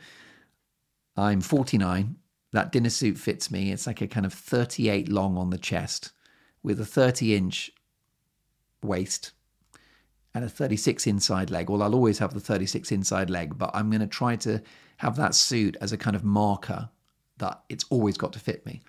I'm 1.16 1.40
49. 1.40 2.16
That 2.52 2.70
dinner 2.70 2.90
suit 2.90 3.18
fits 3.18 3.50
me. 3.50 3.72
It's 3.72 3.86
like 3.86 4.00
a 4.00 4.06
kind 4.06 4.24
of 4.24 4.32
38 4.32 5.08
long 5.08 5.36
on 5.36 5.50
the 5.50 5.58
chest 5.58 6.12
with 6.62 6.80
a 6.80 6.86
30 6.86 7.34
inch 7.34 7.72
waist 8.82 9.32
and 10.34 10.44
a 10.44 10.48
36 10.48 11.06
inside 11.06 11.50
leg. 11.50 11.70
Well, 11.70 11.82
I'll 11.82 11.94
always 11.94 12.18
have 12.18 12.34
the 12.34 12.40
36 12.40 12.92
inside 12.92 13.30
leg, 13.30 13.58
but 13.58 13.70
I'm 13.74 13.90
going 13.90 14.00
to 14.00 14.06
try 14.06 14.36
to 14.36 14.62
have 14.98 15.16
that 15.16 15.34
suit 15.34 15.76
as 15.80 15.92
a 15.92 15.96
kind 15.96 16.16
of 16.16 16.24
marker 16.24 16.88
that 17.38 17.62
it's 17.68 17.84
always 17.90 18.16
got 18.16 18.32
to 18.34 18.38
fit 18.38 18.64
me. 18.66 18.82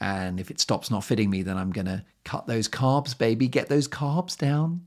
And 0.00 0.40
if 0.40 0.50
it 0.50 0.60
stops 0.60 0.90
not 0.90 1.04
fitting 1.04 1.30
me, 1.30 1.42
then 1.42 1.56
I'm 1.56 1.70
going 1.70 1.86
to 1.86 2.04
cut 2.24 2.46
those 2.46 2.68
carbs, 2.68 3.16
baby, 3.16 3.48
get 3.48 3.68
those 3.68 3.88
carbs 3.88 4.36
down. 4.36 4.86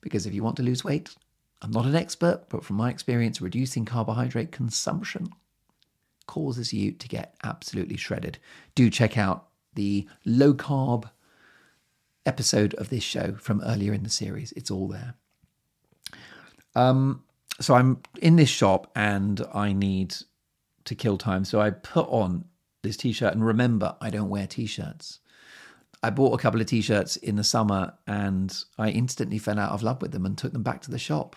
Because 0.00 0.26
if 0.26 0.34
you 0.34 0.42
want 0.42 0.56
to 0.56 0.62
lose 0.62 0.84
weight, 0.84 1.14
I'm 1.60 1.70
not 1.70 1.86
an 1.86 1.96
expert, 1.96 2.44
but 2.48 2.64
from 2.64 2.76
my 2.76 2.88
experience, 2.90 3.40
reducing 3.40 3.84
carbohydrate 3.84 4.52
consumption 4.52 5.28
causes 6.26 6.72
you 6.72 6.92
to 6.92 7.08
get 7.08 7.34
absolutely 7.42 7.96
shredded. 7.96 8.38
Do 8.74 8.90
check 8.90 9.18
out 9.18 9.48
the 9.74 10.06
low 10.24 10.54
carb 10.54 11.10
episode 12.28 12.74
of 12.74 12.90
this 12.90 13.02
show 13.02 13.34
from 13.40 13.62
earlier 13.62 13.92
in 13.92 14.02
the 14.02 14.10
series. 14.10 14.52
It's 14.52 14.70
all 14.70 14.86
there. 14.86 15.14
Um, 16.76 17.24
so 17.60 17.74
I'm 17.74 18.02
in 18.20 18.36
this 18.36 18.50
shop 18.50 18.90
and 18.94 19.40
I 19.52 19.72
need 19.72 20.14
to 20.84 20.94
kill 20.94 21.18
time. 21.18 21.44
So 21.44 21.60
I 21.60 21.70
put 21.70 22.06
on 22.08 22.44
this 22.82 22.96
t 22.96 23.12
shirt 23.12 23.32
and 23.32 23.44
remember, 23.44 23.96
I 24.00 24.10
don't 24.10 24.28
wear 24.28 24.46
t 24.46 24.66
shirts. 24.66 25.20
I 26.02 26.10
bought 26.10 26.38
a 26.38 26.42
couple 26.42 26.60
of 26.60 26.66
t 26.66 26.82
shirts 26.82 27.16
in 27.16 27.36
the 27.36 27.44
summer 27.44 27.94
and 28.06 28.56
I 28.78 28.90
instantly 28.90 29.38
fell 29.38 29.58
out 29.58 29.72
of 29.72 29.82
love 29.82 30.00
with 30.02 30.12
them 30.12 30.26
and 30.26 30.36
took 30.36 30.52
them 30.52 30.62
back 30.62 30.82
to 30.82 30.90
the 30.90 30.98
shop 30.98 31.34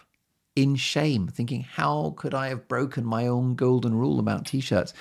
in 0.56 0.76
shame, 0.76 1.28
thinking, 1.28 1.62
how 1.62 2.14
could 2.18 2.34
I 2.34 2.50
have 2.50 2.68
broken 2.68 3.06
my 3.06 3.26
own 3.26 3.56
golden 3.56 3.96
rule 3.96 4.20
about 4.20 4.46
t 4.46 4.60
shirts? 4.60 4.94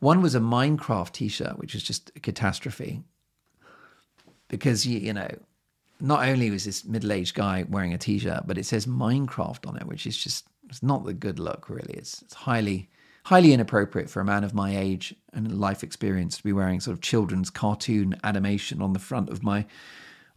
One 0.00 0.22
was 0.22 0.34
a 0.34 0.40
Minecraft 0.40 1.12
t 1.12 1.28
shirt, 1.28 1.58
which 1.58 1.74
was 1.74 1.82
just 1.82 2.10
a 2.16 2.20
catastrophe 2.20 3.04
because, 4.56 4.86
you, 4.86 4.98
you 4.98 5.12
know, 5.12 5.28
not 6.00 6.28
only 6.28 6.50
was 6.50 6.64
this 6.64 6.84
middle 6.84 7.12
aged 7.12 7.34
guy 7.34 7.64
wearing 7.68 7.92
a 7.92 7.98
t 7.98 8.18
shirt, 8.18 8.46
but 8.46 8.58
it 8.58 8.66
says 8.66 8.86
Minecraft 8.86 9.66
on 9.66 9.76
it, 9.76 9.86
which 9.86 10.06
is 10.06 10.16
just 10.16 10.46
it's 10.68 10.82
not 10.82 11.04
the 11.04 11.12
good 11.12 11.38
look, 11.38 11.68
really. 11.68 11.94
It's, 11.94 12.22
it's 12.22 12.34
highly, 12.34 12.88
highly 13.24 13.52
inappropriate 13.52 14.08
for 14.08 14.20
a 14.20 14.24
man 14.24 14.44
of 14.44 14.54
my 14.54 14.76
age 14.76 15.14
and 15.32 15.60
life 15.60 15.82
experience 15.82 16.36
to 16.36 16.42
be 16.42 16.52
wearing 16.52 16.80
sort 16.80 16.96
of 16.96 17.02
children's 17.02 17.50
cartoon 17.50 18.16
animation 18.24 18.80
on 18.80 18.92
the 18.92 18.98
front 18.98 19.28
of 19.28 19.42
my 19.42 19.66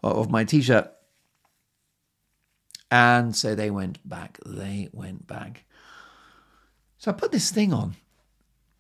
of 0.04 0.30
my 0.32 0.44
t 0.44 0.62
shirt. 0.62 0.92
And 2.90 3.36
so 3.36 3.54
they 3.54 3.70
went 3.70 4.08
back. 4.08 4.40
They 4.46 4.90
went 4.94 5.28
back. 5.28 5.66
So 6.98 7.12
I 7.12 7.14
put 7.14 7.32
this 7.32 7.52
thing 7.52 7.74
on. 7.74 7.96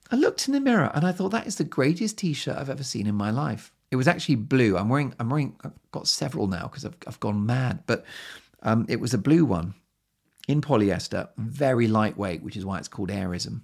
I 0.10 0.15
looked 0.15 0.48
in 0.48 0.53
the 0.53 0.60
mirror 0.60 0.89
and 0.94 1.06
I 1.06 1.12
thought 1.12 1.29
that 1.29 1.48
is 1.48 1.58
the 1.58 1.63
greatest 1.65 2.17
t-shirt 2.17 2.56
I've 2.58 2.70
ever 2.70 2.84
seen 2.84 3.08
in 3.08 3.15
my 3.15 3.29
life. 3.29 3.72
It 3.89 3.96
was 3.96 4.08
actually 4.08 4.36
blue. 4.36 4.77
I'm 4.77 4.89
wearing. 4.89 5.13
I'm 5.20 5.29
wearing. 5.29 5.56
I've 5.63 5.74
got 5.91 6.08
several 6.08 6.48
now 6.48 6.63
because 6.63 6.86
I've 6.86 6.96
I've 7.08 7.20
gone 7.20 7.46
mad. 7.46 7.84
But 7.86 8.06
um, 8.63 8.86
it 8.89 9.00
was 9.00 9.13
a 9.13 9.17
blue 9.17 9.46
one 9.46 9.74
in 10.48 10.62
polyester, 10.62 11.29
very 11.38 11.88
lightweight, 11.88 12.41
which 12.41 12.58
is 12.58 12.65
why 12.65 12.77
it's 12.77 12.88
called 12.88 13.10
Airism. 13.10 13.62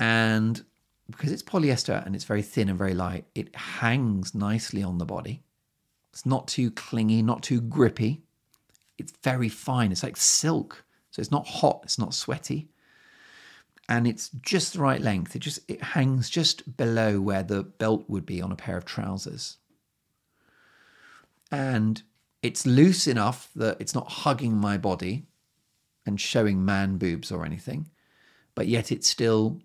And 0.00 0.62
because 1.10 1.32
it's 1.32 1.42
polyester 1.42 2.04
and 2.04 2.14
it's 2.14 2.24
very 2.24 2.42
thin 2.42 2.68
and 2.68 2.78
very 2.78 2.94
light, 2.94 3.24
it 3.34 3.54
hangs 3.56 4.34
nicely 4.34 4.82
on 4.82 4.98
the 4.98 5.06
body. 5.06 5.42
It's 6.12 6.26
not 6.26 6.46
too 6.48 6.70
clingy, 6.70 7.22
not 7.22 7.42
too 7.42 7.60
grippy 7.60 8.22
it's 8.98 9.12
very 9.22 9.48
fine. 9.48 9.92
It's 9.92 10.02
like 10.02 10.16
silk. 10.16 10.84
So 11.10 11.20
it's 11.20 11.30
not 11.30 11.46
hot, 11.46 11.80
it's 11.84 11.98
not 11.98 12.12
sweaty. 12.12 12.68
And 13.88 14.06
it's 14.06 14.28
just 14.42 14.74
the 14.74 14.80
right 14.80 15.00
length. 15.00 15.34
It 15.34 15.38
just 15.38 15.60
it 15.68 15.82
hangs 15.82 16.28
just 16.28 16.76
below 16.76 17.20
where 17.20 17.42
the 17.42 17.62
belt 17.62 18.04
would 18.08 18.26
be 18.26 18.42
on 18.42 18.52
a 18.52 18.56
pair 18.56 18.76
of 18.76 18.84
trousers. 18.84 19.56
And 21.50 22.02
it's 22.42 22.66
loose 22.66 23.06
enough 23.06 23.50
that 23.56 23.80
it's 23.80 23.94
not 23.94 24.08
hugging 24.08 24.56
my 24.56 24.76
body 24.76 25.26
and 26.04 26.20
showing 26.20 26.64
man 26.64 26.98
boobs 26.98 27.32
or 27.32 27.44
anything, 27.44 27.88
but 28.54 28.66
yet 28.66 28.92
it's 28.92 29.08
still 29.08 29.60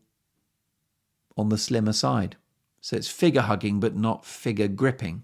on 1.38 1.50
the 1.50 1.58
slimmer 1.58 1.94
side. 1.94 2.38
So 2.82 2.96
it's 2.96 3.08
figure 3.08 3.42
hugging, 3.42 3.80
but 3.80 3.96
not 3.96 4.26
figure 4.26 4.68
gripping. 4.68 5.24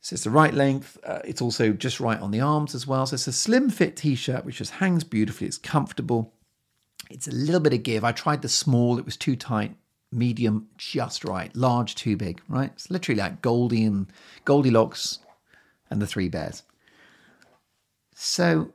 So 0.00 0.14
it's 0.14 0.24
the 0.24 0.30
right 0.30 0.54
length. 0.54 0.98
Uh, 1.04 1.18
it's 1.24 1.42
also 1.42 1.72
just 1.72 1.98
right 1.98 2.20
on 2.20 2.30
the 2.30 2.40
arms 2.40 2.74
as 2.74 2.86
well. 2.86 3.06
So 3.06 3.14
it's 3.14 3.26
a 3.26 3.32
slim 3.32 3.70
fit 3.70 3.96
t-shirt 3.96 4.44
which 4.44 4.58
just 4.58 4.72
hangs 4.72 5.04
beautifully. 5.04 5.48
It's 5.48 5.58
comfortable. 5.58 6.32
It's 7.10 7.28
a 7.28 7.32
little 7.32 7.60
bit 7.60 7.72
of 7.72 7.82
give. 7.82 8.04
I 8.04 8.12
tried 8.12 8.42
the 8.42 8.48
small. 8.48 8.98
It 8.98 9.04
was 9.04 9.16
too 9.16 9.36
tight. 9.36 9.76
Medium, 10.12 10.68
just 10.76 11.24
right. 11.24 11.54
Large, 11.54 11.94
too 11.94 12.16
big. 12.16 12.40
Right. 12.48 12.70
It's 12.74 12.90
literally 12.90 13.20
like 13.20 13.42
Goldie 13.42 13.84
and 13.84 14.06
Goldilocks 14.44 15.18
and 15.90 16.00
the 16.00 16.06
Three 16.06 16.28
Bears. 16.28 16.62
So 18.14 18.72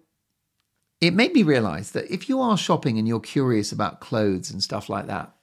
it 0.99 1.13
made 1.13 1.33
me 1.33 1.43
realize 1.43 1.91
that 1.91 2.11
if 2.11 2.29
you 2.29 2.39
are 2.41 2.57
shopping 2.57 2.97
and 2.97 3.07
you're 3.07 3.19
curious 3.19 3.71
about 3.71 4.01
clothes 4.01 4.51
and 4.51 4.61
stuff 4.61 4.89
like 4.89 5.07
that, 5.07 5.33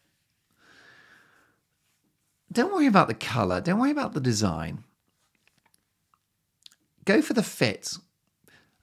don't 2.53 2.73
worry 2.73 2.87
about 2.87 3.09
the 3.09 3.15
color. 3.15 3.61
Don't 3.61 3.79
worry 3.79 3.91
about 3.91 4.15
the 4.15 4.21
design 4.21 4.85
go 7.09 7.23
for 7.23 7.33
the 7.33 7.43
fit. 7.43 7.95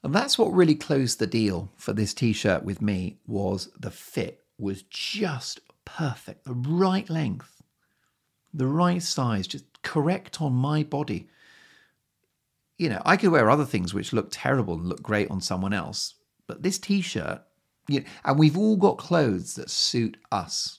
And 0.06 0.14
that's 0.14 0.38
what 0.38 0.54
really 0.54 0.76
closed 0.76 1.18
the 1.18 1.26
deal 1.26 1.68
for 1.76 1.92
this 1.92 2.14
t-shirt 2.14 2.62
with 2.62 2.80
me 2.80 3.18
was 3.26 3.70
the 3.76 3.90
fit 3.90 4.44
was 4.56 4.82
just 4.82 5.58
perfect. 5.84 6.44
The 6.44 6.54
right 6.54 7.10
length, 7.10 7.60
the 8.54 8.68
right 8.68 9.02
size, 9.02 9.48
just 9.48 9.64
correct 9.82 10.40
on 10.40 10.52
my 10.52 10.84
body. 10.84 11.28
You 12.78 12.88
know, 12.90 13.02
I 13.04 13.16
could 13.16 13.30
wear 13.30 13.50
other 13.50 13.64
things 13.64 13.92
which 13.92 14.12
look 14.12 14.28
terrible 14.30 14.74
and 14.74 14.88
look 14.88 15.02
great 15.02 15.28
on 15.28 15.40
someone 15.40 15.72
else, 15.72 16.14
but 16.46 16.62
this 16.62 16.78
t-shirt, 16.78 17.42
you 17.88 17.98
know, 18.02 18.06
and 18.24 18.38
we've 18.38 18.56
all 18.56 18.76
got 18.76 18.98
clothes 18.98 19.56
that 19.56 19.70
suit 19.70 20.18
us. 20.30 20.78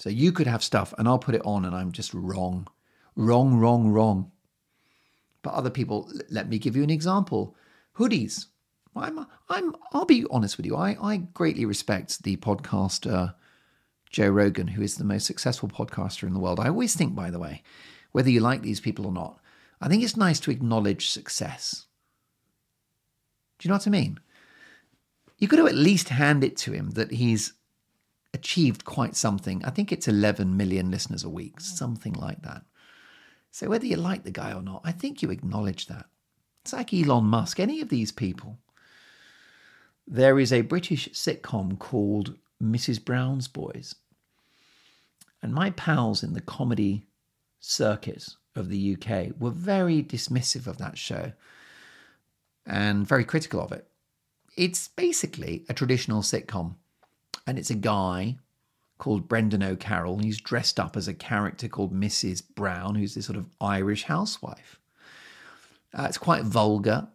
So 0.00 0.10
you 0.10 0.32
could 0.32 0.48
have 0.48 0.64
stuff 0.64 0.92
and 0.98 1.06
I'll 1.06 1.20
put 1.20 1.36
it 1.36 1.42
on 1.44 1.64
and 1.64 1.76
I'm 1.76 1.92
just 1.92 2.12
wrong. 2.12 2.66
Wrong, 3.14 3.54
wrong, 3.54 3.88
wrong. 3.88 4.32
But 5.42 5.54
other 5.54 5.70
people, 5.70 6.10
let 6.28 6.48
me 6.48 6.58
give 6.58 6.74
you 6.74 6.82
an 6.82 6.90
example. 6.90 7.54
Hoodies. 7.98 8.46
I'm, 8.96 9.26
I'm, 9.48 9.74
I'll 9.92 10.04
be 10.04 10.24
honest 10.30 10.56
with 10.56 10.66
you. 10.66 10.76
I, 10.76 10.96
I 11.00 11.16
greatly 11.18 11.64
respect 11.64 12.22
the 12.22 12.36
podcaster 12.36 13.34
Joe 14.10 14.28
Rogan, 14.28 14.68
who 14.68 14.82
is 14.82 14.96
the 14.96 15.04
most 15.04 15.26
successful 15.26 15.68
podcaster 15.68 16.24
in 16.24 16.32
the 16.32 16.40
world. 16.40 16.60
I 16.60 16.68
always 16.68 16.94
think, 16.94 17.14
by 17.14 17.30
the 17.30 17.38
way, 17.38 17.62
whether 18.12 18.30
you 18.30 18.40
like 18.40 18.62
these 18.62 18.80
people 18.80 19.06
or 19.06 19.12
not, 19.12 19.38
I 19.80 19.88
think 19.88 20.02
it's 20.02 20.16
nice 20.16 20.40
to 20.40 20.50
acknowledge 20.50 21.10
success. 21.10 21.86
Do 23.58 23.66
you 23.66 23.70
know 23.70 23.76
what 23.76 23.86
I 23.86 23.90
mean? 23.90 24.18
You've 25.38 25.50
got 25.50 25.58
to 25.58 25.66
at 25.66 25.74
least 25.74 26.08
hand 26.08 26.42
it 26.42 26.56
to 26.58 26.72
him 26.72 26.90
that 26.90 27.12
he's 27.12 27.52
achieved 28.34 28.84
quite 28.84 29.16
something. 29.16 29.64
I 29.64 29.70
think 29.70 29.92
it's 29.92 30.08
11 30.08 30.56
million 30.56 30.90
listeners 30.90 31.24
a 31.24 31.28
week, 31.28 31.54
hmm. 31.54 31.62
something 31.62 32.12
like 32.14 32.42
that. 32.42 32.62
So 33.50 33.68
whether 33.68 33.86
you 33.86 33.96
like 33.96 34.24
the 34.24 34.30
guy 34.30 34.52
or 34.52 34.62
not, 34.62 34.82
I 34.84 34.92
think 34.92 35.22
you 35.22 35.30
acknowledge 35.30 35.86
that. 35.86 36.06
It's 36.68 36.74
like 36.74 36.92
Elon 36.92 37.24
Musk, 37.24 37.60
any 37.60 37.80
of 37.80 37.88
these 37.88 38.12
people. 38.12 38.58
There 40.06 40.38
is 40.38 40.52
a 40.52 40.60
British 40.60 41.08
sitcom 41.14 41.78
called 41.78 42.36
Mrs. 42.62 43.02
Brown's 43.02 43.48
Boys. 43.48 43.94
And 45.40 45.54
my 45.54 45.70
pals 45.70 46.22
in 46.22 46.34
the 46.34 46.42
comedy 46.42 47.06
circuit 47.58 48.28
of 48.54 48.68
the 48.68 48.94
UK 48.94 49.40
were 49.40 49.48
very 49.50 50.02
dismissive 50.02 50.66
of 50.66 50.76
that 50.76 50.98
show 50.98 51.32
and 52.66 53.08
very 53.08 53.24
critical 53.24 53.62
of 53.62 53.72
it. 53.72 53.88
It's 54.54 54.88
basically 54.88 55.64
a 55.70 55.72
traditional 55.72 56.20
sitcom, 56.20 56.74
and 57.46 57.58
it's 57.58 57.70
a 57.70 57.76
guy 57.76 58.36
called 58.98 59.26
Brendan 59.26 59.62
O'Carroll. 59.62 60.18
He's 60.18 60.38
dressed 60.38 60.78
up 60.78 60.98
as 60.98 61.08
a 61.08 61.14
character 61.14 61.66
called 61.66 61.94
Mrs. 61.94 62.42
Brown, 62.54 62.94
who's 62.94 63.14
this 63.14 63.24
sort 63.24 63.38
of 63.38 63.46
Irish 63.58 64.02
housewife. 64.02 64.78
Uh, 65.96 66.04
it's 66.08 66.18
quite 66.18 66.44
vulgar 66.44 67.08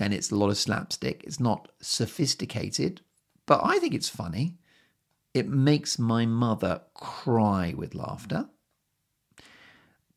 and 0.00 0.12
it's 0.12 0.30
a 0.30 0.36
lot 0.36 0.50
of 0.50 0.58
slapstick. 0.58 1.22
It's 1.24 1.38
not 1.40 1.68
sophisticated, 1.80 3.00
but 3.46 3.60
I 3.64 3.78
think 3.78 3.94
it's 3.94 4.08
funny. 4.08 4.58
it 5.34 5.48
makes 5.48 5.98
my 5.98 6.24
mother 6.24 6.80
cry 6.94 7.74
with 7.76 7.94
laughter. 7.94 8.48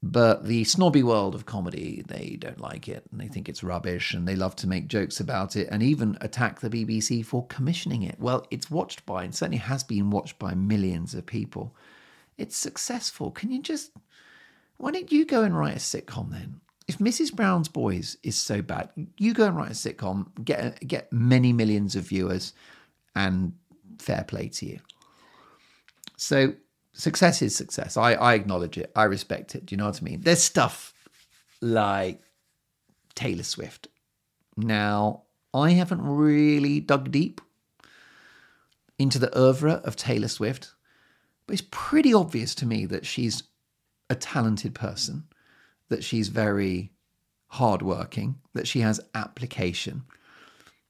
But 0.03 0.45
the 0.45 0.63
snobby 0.63 1.01
world 1.01 1.33
of 1.33 1.47
comedy, 1.47 2.03
they 2.07 2.37
don't 2.39 2.61
like 2.61 2.87
it 2.87 3.05
and 3.11 3.19
they 3.19 3.27
think 3.27 3.49
it's 3.49 3.63
rubbish 3.63 4.13
and 4.13 4.27
they 4.27 4.35
love 4.35 4.55
to 4.57 4.67
make 4.67 4.87
jokes 4.87 5.19
about 5.19 5.55
it 5.55 5.67
and 5.71 5.81
even 5.81 6.17
attack 6.21 6.59
the 6.59 6.69
BBC 6.69 7.25
for 7.25 7.47
commissioning 7.47 8.03
it. 8.03 8.19
Well, 8.19 8.45
it's 8.51 8.69
watched 8.69 9.07
by, 9.07 9.23
and 9.23 9.33
certainly 9.33 9.57
has 9.57 9.83
been 9.83 10.11
watched 10.11 10.37
by 10.37 10.53
millions 10.53 11.15
of 11.15 11.25
people. 11.25 11.75
It's 12.37 12.55
successful. 12.55 13.31
Can 13.31 13.51
you 13.51 13.59
just, 13.59 13.91
why 14.77 14.91
don't 14.91 15.11
you 15.11 15.25
go 15.25 15.41
and 15.43 15.57
write 15.57 15.75
a 15.75 15.79
sitcom 15.79 16.29
then? 16.31 16.61
If 16.87 16.99
Mrs. 16.99 17.33
Brown's 17.33 17.67
Boys 17.67 18.17
is 18.23 18.37
so 18.37 18.61
bad, 18.61 18.89
you 19.17 19.33
go 19.33 19.45
and 19.47 19.57
write 19.57 19.71
a 19.71 19.73
sitcom, 19.73 20.27
get, 20.43 20.87
get 20.87 21.11
many 21.11 21.51
millions 21.51 21.95
of 21.95 22.03
viewers, 22.03 22.53
and 23.15 23.53
fair 23.99 24.23
play 24.23 24.47
to 24.49 24.65
you. 24.65 24.79
So 26.15 26.53
success 26.93 27.41
is 27.41 27.55
success. 27.55 27.97
I, 27.97 28.13
I 28.13 28.33
acknowledge 28.33 28.77
it. 28.77 28.91
I 28.95 29.03
respect 29.03 29.55
it. 29.55 29.65
Do 29.65 29.73
you 29.73 29.77
know 29.77 29.85
what 29.85 30.01
I 30.01 30.03
mean? 30.03 30.21
There's 30.21 30.41
stuff 30.41 30.93
like 31.61 32.21
Taylor 33.15 33.43
Swift. 33.43 33.87
Now, 34.55 35.23
I 35.53 35.71
haven't 35.71 36.01
really 36.01 36.79
dug 36.79 37.11
deep 37.11 37.41
into 38.99 39.19
the 39.19 39.35
oeuvre 39.37 39.73
of 39.83 39.95
Taylor 39.95 40.27
Swift, 40.27 40.73
but 41.45 41.53
it's 41.53 41.67
pretty 41.69 42.13
obvious 42.13 42.55
to 42.55 42.65
me 42.65 42.85
that 42.85 43.05
she's 43.05 43.43
a 44.09 44.15
talented 44.15 44.73
person, 44.73 45.25
that 45.89 46.03
she's 46.03 46.29
very 46.29 46.91
hardworking, 47.47 48.35
that 48.53 48.67
she 48.67 48.81
has 48.81 48.99
application, 49.15 50.03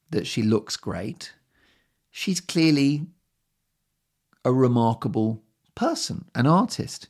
that 0.10 0.27
she 0.27 0.42
looks 0.42 0.77
great. 0.77 1.34
She's 2.12 2.42
clearly 2.42 3.08
a 4.44 4.51
remarkable 4.54 5.44
person, 5.75 6.25
an 6.34 6.48
artist. 6.48 7.08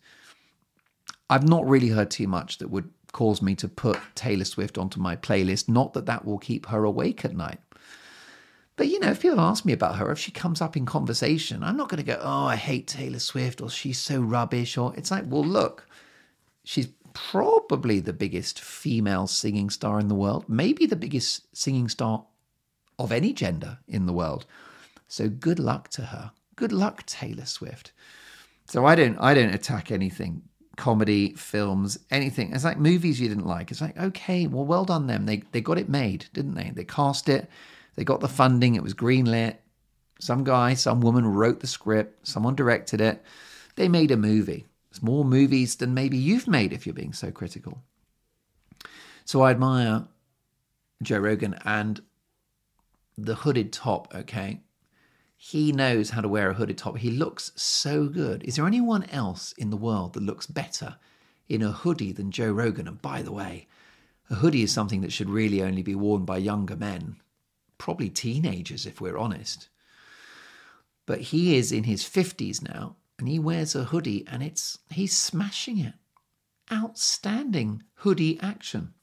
I've 1.30 1.48
not 1.48 1.68
really 1.68 1.90
heard 1.90 2.12
too 2.12 2.28
much 2.28 2.58
that 2.58 2.70
would 2.70 2.90
cause 3.14 3.42
me 3.42 3.56
to 3.56 3.68
put 3.68 4.00
Taylor 4.16 4.46
Swift 4.46 4.78
onto 4.78 5.00
my 5.00 5.16
playlist. 5.16 5.70
Not 5.70 5.94
that 5.94 6.06
that 6.06 6.26
will 6.26 6.38
keep 6.38 6.68
her 6.68 6.84
awake 6.84 7.24
at 7.24 7.36
night. 7.36 7.60
But 8.76 8.90
you 8.90 9.00
know, 9.00 9.10
if 9.10 9.22
people 9.22 9.40
ask 9.40 9.66
me 9.66 9.74
about 9.74 9.96
her, 9.96 10.12
if 10.12 10.20
she 10.20 10.32
comes 10.32 10.62
up 10.62 10.78
in 10.78 10.86
conversation, 10.86 11.64
I'm 11.64 11.78
not 11.78 11.90
going 11.90 11.98
to 11.98 12.04
go, 12.04 12.20
"Oh, 12.22 12.46
I 12.46 12.56
hate 12.56 12.88
Taylor 12.88 13.20
Swift," 13.20 13.60
or 13.60 13.70
"She's 13.70 13.98
so 13.98 14.22
rubbish," 14.22 14.78
or 14.78 14.96
it's 14.96 15.10
like, 15.10 15.24
"Well, 15.28 15.44
look, 15.44 15.88
she's 16.64 16.88
probably 17.32 18.00
the 18.00 18.14
biggest 18.14 18.60
female 18.60 19.28
singing 19.28 19.70
star 19.70 20.00
in 20.00 20.08
the 20.08 20.16
world, 20.16 20.46
maybe 20.48 20.86
the 20.86 20.96
biggest 20.96 21.56
singing 21.56 21.90
star 21.90 22.26
of 23.00 23.12
any 23.12 23.34
gender 23.34 23.80
in 23.88 24.06
the 24.06 24.14
world." 24.14 24.46
So 25.08 25.30
good 25.30 25.60
luck 25.60 25.90
to 25.90 26.04
her. 26.04 26.32
Good 26.56 26.72
luck, 26.72 27.06
Taylor 27.06 27.46
Swift. 27.46 27.92
So 28.66 28.86
I 28.86 28.96
don't 28.96 29.18
I 29.20 29.34
don't 29.34 29.54
attack 29.54 29.92
anything 29.92 30.44
comedy, 30.76 31.34
films, 31.34 31.98
anything. 32.12 32.54
It's 32.54 32.64
like 32.64 32.78
movies 32.78 33.20
you 33.20 33.28
didn't 33.28 33.48
like. 33.48 33.72
It's 33.72 33.82
like, 33.82 33.98
okay, 33.98 34.48
well, 34.48 34.66
well 34.66 34.86
done 34.86 35.08
them. 35.08 35.26
They 35.26 35.38
they 35.52 35.62
got 35.62 35.78
it 35.78 35.90
made, 35.90 36.28
didn't 36.34 36.56
they? 36.56 36.72
They 36.74 36.86
cast 36.86 37.28
it, 37.30 37.50
they 37.96 38.04
got 38.04 38.22
the 38.22 38.28
funding, 38.28 38.76
it 38.76 38.84
was 38.84 38.94
greenlit. 38.94 39.58
Some 40.20 40.44
guy, 40.44 40.74
some 40.74 41.02
woman 41.02 41.26
wrote 41.28 41.60
the 41.60 41.68
script, 41.68 42.28
someone 42.28 42.56
directed 42.56 43.02
it. 43.02 43.24
They 43.76 43.88
made 43.88 44.12
a 44.12 44.18
movie. 44.18 44.66
More 45.02 45.26
movies 45.26 45.76
than 45.76 45.94
maybe 45.94 46.18
you've 46.18 46.48
made 46.48 46.74
if 46.74 46.86
you're 46.86 46.94
being 46.94 47.14
so 47.14 47.32
critical. 47.32 47.84
So 49.26 49.42
I 49.42 49.52
admire 49.52 50.08
Joe 51.02 51.20
Rogan 51.20 51.56
and 51.66 52.02
the 53.18 53.36
hooded 53.36 53.74
top, 53.74 54.14
okay? 54.14 54.62
He 55.36 55.72
knows 55.72 56.12
how 56.12 56.22
to 56.22 56.28
wear 56.28 56.50
a 56.50 56.54
hooded 56.54 56.78
top. 56.78 56.98
He 56.98 57.12
looks 57.12 57.52
so 57.56 58.08
good. 58.08 58.44
Is 58.44 58.56
there 58.56 58.66
anyone 58.66 59.04
else 59.06 59.54
in 59.58 59.70
the 59.70 59.78
world 59.78 60.14
that 60.14 60.24
looks 60.24 60.48
better 60.48 60.98
in 61.48 61.62
a 61.62 61.72
hoodie 61.72 62.12
than 62.12 62.32
Joe 62.32 62.52
Rogan? 62.52 62.88
And 62.88 63.02
by 63.02 63.22
the 63.22 63.32
way, 63.32 63.68
a 64.30 64.36
hoodie 64.36 64.64
is 64.64 64.72
something 64.72 65.02
that 65.02 65.14
should 65.14 65.30
really 65.30 65.62
only 65.62 65.84
be 65.84 65.96
worn 65.96 66.26
by 66.26 66.38
younger 66.38 66.76
men, 66.76 67.18
probably 67.78 68.10
teenagers 68.10 68.86
if 68.86 69.00
we're 69.00 69.18
honest. 69.18 69.70
But 71.06 71.22
he 71.22 71.56
is 71.56 71.72
in 71.72 71.86
his 71.86 72.04
50s 72.04 72.62
now 72.62 72.96
and 73.20 73.28
he 73.28 73.40
wears 73.40 73.76
a 73.76 73.86
hoodie 73.86 74.26
and 74.32 74.44
it's 74.44 74.80
he's 74.90 75.18
smashing 75.18 75.80
it. 75.80 75.94
Outstanding 76.72 77.84
hoodie 77.96 78.40
action. 78.42 78.94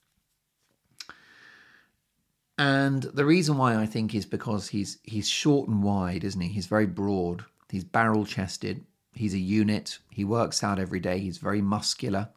And 2.57 3.03
the 3.03 3.25
reason 3.25 3.57
why 3.57 3.77
I 3.77 3.87
think 3.87 4.15
is 4.15 4.27
because 4.27 4.69
he's 4.69 4.99
he's 5.03 5.29
short 5.29 5.69
and 5.69 5.83
wide, 5.83 6.23
isn't 6.23 6.41
he? 6.41 6.49
He's 6.49 6.67
very 6.67 6.87
broad. 6.87 7.45
He's 7.71 7.85
barrel 7.85 8.25
chested. 8.25 8.85
He's 9.13 9.35
a 9.35 9.39
unit. 9.39 9.99
He 10.11 10.25
works 10.25 10.63
out 10.63 10.79
every 10.79 11.01
day. 11.01 11.19
He's 11.19 11.39
very 11.39 11.61
muscular. 11.61 12.29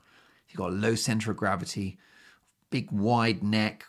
He's 0.45 0.57
got 0.57 0.71
a 0.71 0.75
low 0.75 0.95
center 0.95 1.31
of 1.31 1.37
gravity, 1.37 1.99
big 2.69 2.91
wide 2.91 3.43
neck, 3.43 3.85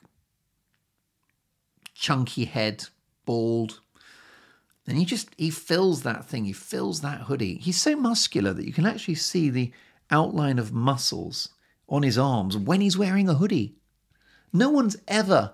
chunky 1.95 2.45
head, 2.45 2.85
bald. 3.25 3.81
And 4.89 4.99
he 4.99 5.05
just 5.05 5.29
he 5.37 5.51
fills 5.51 6.03
that 6.03 6.25
thing. 6.25 6.47
He 6.47 6.53
fills 6.53 7.03
that 7.03 7.23
hoodie. 7.23 7.59
He's 7.59 7.81
so 7.81 7.95
muscular 7.95 8.53
that 8.55 8.67
you 8.67 8.73
can 8.73 8.87
actually 8.87 9.17
see 9.17 9.51
the 9.51 9.71
outline 10.11 10.59
of 10.59 10.73
muscles 10.73 11.51
on 11.89 12.03
his 12.03 12.19
arms 12.19 12.57
when 12.57 12.81
he's 12.81 12.99
wearing 12.99 13.29
a 13.29 13.35
hoodie. 13.35 13.77
No 14.53 14.71
one's 14.71 14.97
ever 15.07 15.53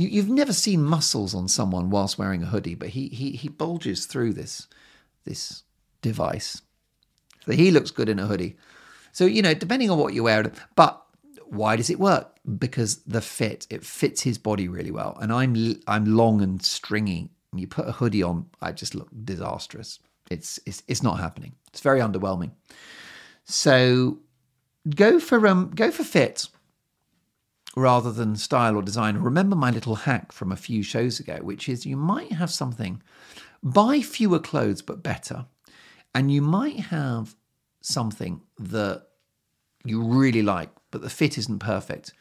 you, 0.00 0.22
have 0.22 0.30
never 0.30 0.52
seen 0.52 0.82
muscles 0.82 1.34
on 1.34 1.48
someone 1.48 1.90
whilst 1.90 2.18
wearing 2.18 2.42
a 2.42 2.46
hoodie, 2.46 2.74
but 2.74 2.88
he 2.90 3.08
he 3.08 3.32
he 3.32 3.48
bulges 3.48 4.06
through 4.06 4.32
this 4.32 4.66
this 5.24 5.62
device. 6.00 6.62
So 7.44 7.52
he 7.52 7.70
looks 7.70 7.90
good 7.90 8.08
in 8.08 8.18
a 8.18 8.26
hoodie. 8.26 8.56
So 9.12 9.26
you 9.26 9.42
know, 9.42 9.54
depending 9.54 9.90
on 9.90 9.98
what 9.98 10.14
you 10.14 10.22
wear, 10.22 10.50
but 10.74 11.02
why 11.46 11.76
does 11.76 11.90
it 11.90 11.98
work? 11.98 12.36
Because 12.58 13.02
the 13.02 13.20
fit 13.20 13.66
it 13.68 13.84
fits 13.84 14.22
his 14.22 14.38
body 14.38 14.68
really 14.68 14.90
well, 14.90 15.18
and 15.20 15.32
I'm 15.32 15.80
I'm 15.86 16.16
long 16.16 16.40
and 16.40 16.62
stringy. 16.62 17.30
And 17.52 17.60
you 17.60 17.66
put 17.66 17.88
a 17.88 17.92
hoodie 17.92 18.22
on, 18.22 18.46
I 18.60 18.72
just 18.72 18.94
look 18.94 19.08
disastrous. 19.24 19.98
It's 20.30 20.60
it's 20.66 20.82
it's 20.86 21.02
not 21.02 21.18
happening. 21.18 21.54
It's 21.68 21.80
very 21.80 22.00
underwhelming. 22.00 22.52
So 23.44 24.20
go 24.94 25.18
for 25.18 25.46
um 25.46 25.70
go 25.74 25.90
for 25.90 26.04
fit 26.04 26.46
rather 27.76 28.12
than 28.12 28.36
style 28.36 28.76
or 28.76 28.82
design. 28.82 29.16
Remember 29.16 29.56
my 29.56 29.70
little 29.70 29.94
hack 29.96 30.32
from 30.32 30.52
a 30.52 30.56
few 30.56 30.82
shows 30.82 31.20
ago, 31.20 31.38
which 31.42 31.68
is 31.68 31.86
you 31.86 31.96
might 31.96 32.32
have 32.32 32.50
something, 32.50 33.02
buy 33.62 34.00
fewer 34.00 34.38
clothes 34.38 34.82
but 34.82 35.02
better, 35.02 35.46
and 36.14 36.32
you 36.32 36.42
might 36.42 36.80
have 36.80 37.36
something 37.80 38.40
that 38.58 39.06
you 39.84 40.02
really 40.02 40.42
like, 40.42 40.70
but 40.90 41.02
the 41.02 41.10
fit 41.10 41.38
isn't 41.38 41.60
perfect. 41.60 42.12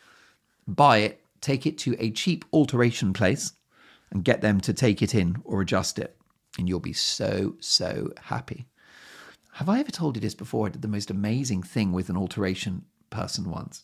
Buy 0.67 0.99
it, 0.99 1.23
take 1.41 1.65
it 1.65 1.77
to 1.79 1.95
a 1.99 2.11
cheap 2.11 2.45
alteration 2.53 3.11
place, 3.11 3.53
and 4.11 4.23
get 4.23 4.41
them 4.41 4.59
to 4.61 4.73
take 4.73 5.01
it 5.01 5.13
in 5.13 5.37
or 5.43 5.61
adjust 5.61 5.99
it, 5.99 6.17
and 6.57 6.67
you'll 6.67 6.79
be 6.79 6.93
so, 6.93 7.55
so 7.59 8.11
happy. 8.23 8.67
Have 9.53 9.69
I 9.69 9.79
ever 9.79 9.91
told 9.91 10.15
you 10.15 10.21
this 10.21 10.35
before? 10.35 10.67
I 10.67 10.69
did 10.69 10.81
the 10.81 10.87
most 10.87 11.11
amazing 11.11 11.63
thing 11.63 11.91
with 11.91 12.09
an 12.09 12.17
alteration 12.17 12.85
person 13.09 13.49
once 13.49 13.83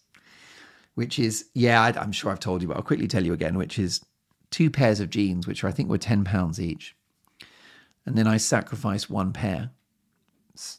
which 0.95 1.19
is, 1.19 1.45
yeah, 1.53 1.81
I, 1.81 2.03
am 2.03 2.11
sure 2.11 2.31
I've 2.31 2.39
told 2.39 2.61
you, 2.61 2.69
but 2.69 2.77
I'll 2.77 2.83
quickly 2.83 3.07
tell 3.07 3.23
you 3.23 3.33
again, 3.33 3.57
which 3.57 3.77
is 3.77 4.03
two 4.49 4.71
pairs 4.71 5.01
of 5.01 5.09
jeans, 5.09 5.45
which 5.45 5.63
I 5.63 5.71
think 5.71 5.89
were 5.89 5.97
£10 5.97 6.59
each. 6.59 6.95
And 8.05 8.17
then 8.17 8.27
I 8.27 8.37
sacrificed 8.37 9.09
one 9.09 9.33
pair. 9.33 9.71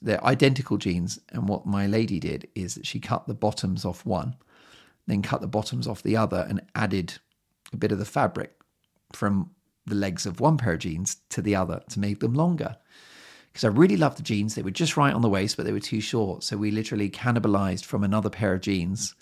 They're 0.01 0.25
identical 0.25 0.79
jeans. 0.79 1.21
And 1.31 1.49
what 1.49 1.67
my 1.67 1.87
lady 1.87 2.19
did 2.19 2.49
is 2.55 2.75
that 2.75 2.87
she 2.87 2.99
cut 2.99 3.27
the 3.27 3.35
bottoms 3.35 3.85
off 3.85 4.07
one, 4.07 4.37
then 5.07 5.23
cut 5.23 5.43
the 5.43 5.47
bottoms 5.47 5.87
off 5.87 6.03
the 6.03 6.17
other, 6.17 6.47
and 6.49 6.63
added 6.75 7.19
a 7.73 7.77
bit 7.77 7.93
of 7.93 7.99
the 7.99 8.05
fabric 8.07 8.56
from 9.17 9.51
the 9.87 9.95
legs 9.95 10.27
of 10.27 10.41
one 10.41 10.59
pair 10.59 10.75
of 10.75 10.81
jeans 10.81 11.17
to 11.31 11.41
the 11.41 11.55
other 11.55 11.81
to 11.91 12.01
make 12.01 12.21
them 12.21 12.35
longer. 12.35 12.77
Because 13.53 13.65
I 13.65 13.69
really 13.69 13.97
loved 13.97 14.19
the 14.19 14.23
jeans. 14.23 14.55
They 14.55 14.63
were 14.63 14.71
just 14.71 14.97
right 14.97 15.15
on 15.15 15.23
the 15.23 15.31
waist, 15.31 15.57
but 15.57 15.65
they 15.65 15.73
were 15.73 15.81
too 15.81 16.01
short. 16.01 16.45
So 16.45 16.57
we 16.57 16.71
literally 16.71 17.09
cannibalized 17.09 17.85
from 17.85 18.05
another 18.05 18.29
pair 18.29 18.53
of 18.53 18.61
jeans 18.61 19.15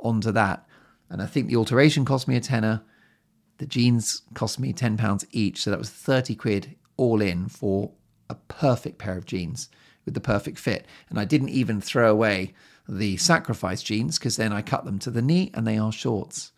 onto 0.00 0.32
that. 0.32 0.66
And 1.08 1.22
I 1.22 1.26
think 1.26 1.46
the 1.46 1.56
alteration 1.56 2.04
cost 2.04 2.26
me 2.26 2.36
a 2.36 2.40
tenner. 2.40 2.82
The 3.58 3.66
jeans 3.66 4.22
cost 4.34 4.58
me 4.58 4.72
£10 4.72 5.24
each. 5.30 5.62
So 5.62 5.70
that 5.70 5.78
was 5.78 5.90
30 5.90 6.34
quid 6.34 6.74
all 6.96 7.22
in 7.22 7.48
for 7.48 7.92
a 8.28 8.34
perfect 8.34 8.98
pair 8.98 9.16
of 9.16 9.26
jeans 9.26 9.68
with 10.04 10.14
the 10.14 10.20
perfect 10.20 10.58
fit. 10.58 10.86
And 11.08 11.20
I 11.20 11.24
didn't 11.24 11.50
even 11.50 11.80
throw 11.80 12.10
away 12.10 12.54
the 12.88 13.16
sacrifice 13.18 13.82
jeans 13.82 14.18
because 14.18 14.36
then 14.36 14.52
I 14.52 14.62
cut 14.62 14.84
them 14.84 14.98
to 15.00 15.10
the 15.10 15.22
knee 15.22 15.50
and 15.54 15.66
they 15.66 15.78
are 15.78 15.92
shorts, 15.92 16.52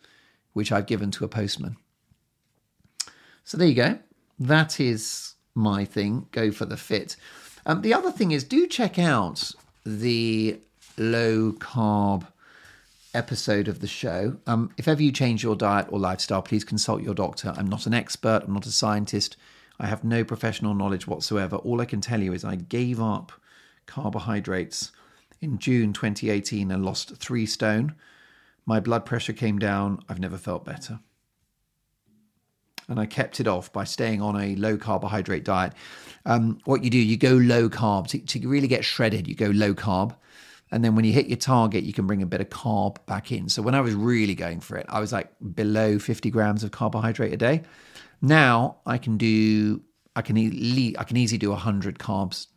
which 0.53 0.71
I've 0.71 0.87
given 0.87 1.11
to 1.11 1.25
a 1.25 1.29
postman. 1.29 1.77
So 3.49 3.57
there 3.57 3.67
you 3.67 3.73
go. 3.73 3.97
That 4.37 4.79
is 4.79 5.33
my 5.55 5.83
thing. 5.83 6.27
Go 6.29 6.51
for 6.51 6.65
the 6.65 6.77
fit. 6.77 7.15
Um, 7.65 7.81
the 7.81 7.95
other 7.95 8.11
thing 8.11 8.29
is 8.29 8.43
do 8.43 8.67
check 8.67 8.99
out 8.99 9.53
the 9.83 10.59
low 10.99 11.53
carb 11.53 12.27
episode 13.15 13.67
of 13.67 13.79
the 13.79 13.87
show. 13.87 14.37
Um, 14.45 14.69
if 14.77 14.87
ever 14.87 15.01
you 15.01 15.11
change 15.11 15.41
your 15.41 15.55
diet 15.55 15.87
or 15.89 15.97
lifestyle, 15.97 16.43
please 16.43 16.63
consult 16.63 17.01
your 17.01 17.15
doctor. 17.15 17.55
I'm 17.57 17.65
not 17.65 17.87
an 17.87 17.93
expert, 17.95 18.43
I'm 18.45 18.53
not 18.53 18.67
a 18.67 18.71
scientist. 18.71 19.35
I 19.79 19.87
have 19.87 20.03
no 20.03 20.23
professional 20.23 20.75
knowledge 20.75 21.07
whatsoever. 21.07 21.55
All 21.55 21.81
I 21.81 21.85
can 21.85 22.01
tell 22.01 22.21
you 22.21 22.33
is 22.33 22.45
I 22.45 22.53
gave 22.53 23.01
up 23.01 23.31
carbohydrates 23.87 24.91
in 25.41 25.57
June 25.57 25.91
2018 25.91 26.69
and 26.69 26.85
lost 26.85 27.15
three 27.15 27.47
stone. 27.47 27.95
My 28.67 28.79
blood 28.79 29.07
pressure 29.07 29.33
came 29.33 29.57
down. 29.57 30.03
I've 30.07 30.19
never 30.19 30.37
felt 30.37 30.65
better. 30.65 30.99
And 32.89 32.99
I 32.99 33.05
kept 33.05 33.39
it 33.39 33.47
off 33.47 33.71
by 33.71 33.85
staying 33.85 34.21
on 34.21 34.35
a 34.35 34.55
low 34.55 34.77
carbohydrate 34.77 35.45
diet. 35.45 35.73
Um, 36.25 36.59
what 36.65 36.83
you 36.83 36.89
do, 36.89 36.97
you 36.97 37.15
go 37.15 37.33
low 37.33 37.69
carb 37.69 38.07
to, 38.07 38.19
to 38.19 38.47
really 38.47 38.67
get 38.67 38.83
shredded. 38.83 39.27
You 39.27 39.35
go 39.35 39.47
low 39.47 39.73
carb. 39.73 40.15
And 40.71 40.83
then 40.83 40.95
when 40.95 41.05
you 41.05 41.13
hit 41.13 41.27
your 41.27 41.37
target, 41.37 41.83
you 41.83 41.93
can 41.93 42.05
bring 42.05 42.21
a 42.21 42.25
bit 42.25 42.41
of 42.41 42.49
carb 42.49 42.97
back 43.05 43.31
in. 43.31 43.47
So 43.47 43.61
when 43.61 43.75
I 43.75 43.81
was 43.81 43.93
really 43.93 44.35
going 44.35 44.59
for 44.59 44.75
it, 44.77 44.85
I 44.89 44.99
was 44.99 45.13
like 45.13 45.31
below 45.55 45.97
50 45.97 46.29
grams 46.29 46.63
of 46.63 46.71
carbohydrate 46.71 47.33
a 47.33 47.37
day. 47.37 47.63
Now 48.21 48.77
I 48.85 48.97
can 48.97 49.17
do, 49.17 49.81
I 50.15 50.21
can, 50.21 50.37
e- 50.37 50.95
I 50.97 51.03
can 51.03 51.15
easily 51.15 51.37
do 51.37 51.51
100 51.51 51.99
carbs 51.99 52.47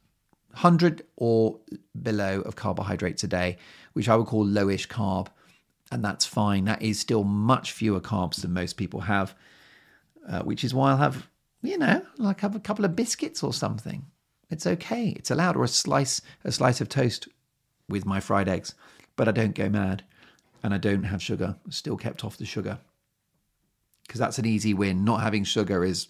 100 0.53 1.03
or 1.17 1.59
below 2.03 2.41
of 2.43 2.57
carbohydrates 2.57 3.25
a 3.25 3.29
day, 3.29 3.57
which 3.95 4.09
I 4.09 4.17
would 4.17 4.27
call 4.27 4.45
lowish 4.45 4.87
carb. 4.87 5.29
And 5.91 6.05
that's 6.05 6.25
fine. 6.25 6.65
That 6.65 6.83
is 6.83 7.01
still 7.01 7.25
much 7.25 7.73
fewer 7.73 8.01
carbs 8.01 8.41
than 8.43 8.53
most 8.53 8.75
people 8.75 9.01
have, 9.01 9.35
uh, 10.29 10.43
which 10.43 10.65
is 10.65 10.75
why 10.75 10.91
I'll 10.91 10.97
have, 10.97 11.29
you 11.63 11.79
know, 11.79 12.03
like 12.19 12.41
have 12.41 12.57
a 12.57 12.61
couple 12.61 12.85
of 12.85 12.97
biscuits 12.97 13.43
or 13.43 13.53
something. 13.53 14.07
It's 14.51 14.67
okay. 14.67 15.15
It's 15.17 15.31
allowed, 15.31 15.57
or 15.57 15.65
a 15.65 15.69
slice, 15.69 16.21
a 16.45 16.53
slice 16.53 16.81
of 16.81 16.89
toast 16.89 17.29
with 17.89 18.05
my 18.05 18.21
fried 18.21 18.49
eggs. 18.49 18.75
But 19.17 19.29
I 19.29 19.33
don't 19.33 19.55
go 19.55 19.69
mad, 19.69 20.05
and 20.63 20.75
I 20.75 20.79
don't 20.79 21.05
have 21.05 21.23
sugar. 21.23 21.57
Still 21.71 21.97
kept 21.97 22.25
off 22.25 22.37
the 22.37 22.45
sugar 22.45 22.79
because 24.07 24.19
that's 24.19 24.39
an 24.39 24.47
easy 24.47 24.75
win. 24.75 25.05
Not 25.05 25.23
having 25.23 25.45
sugar 25.45 25.85
is, 25.85 26.09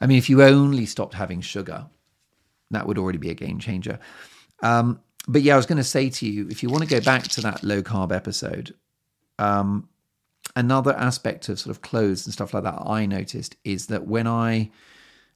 I 0.00 0.06
mean, 0.06 0.18
if 0.18 0.30
you 0.30 0.42
only 0.42 0.86
stopped 0.86 1.14
having 1.14 1.40
sugar, 1.40 1.86
that 2.70 2.86
would 2.86 2.98
already 2.98 3.18
be 3.18 3.30
a 3.30 3.34
game 3.34 3.58
changer. 3.58 3.98
Um, 4.62 5.00
but 5.28 5.42
yeah, 5.42 5.54
I 5.54 5.56
was 5.56 5.66
going 5.66 5.76
to 5.78 5.84
say 5.84 6.08
to 6.08 6.26
you, 6.26 6.48
if 6.48 6.62
you 6.62 6.70
want 6.70 6.84
to 6.84 6.88
go 6.88 7.00
back 7.00 7.24
to 7.24 7.40
that 7.42 7.62
low 7.62 7.82
carb 7.82 8.12
episode, 8.12 8.74
um, 9.38 9.88
another 10.54 10.94
aspect 10.94 11.48
of 11.48 11.58
sort 11.58 11.74
of 11.74 11.82
clothes 11.82 12.26
and 12.26 12.32
stuff 12.32 12.54
like 12.54 12.64
that 12.64 12.82
I 12.86 13.06
noticed 13.06 13.56
is 13.64 13.86
that 13.86 14.06
when 14.06 14.26
I 14.26 14.70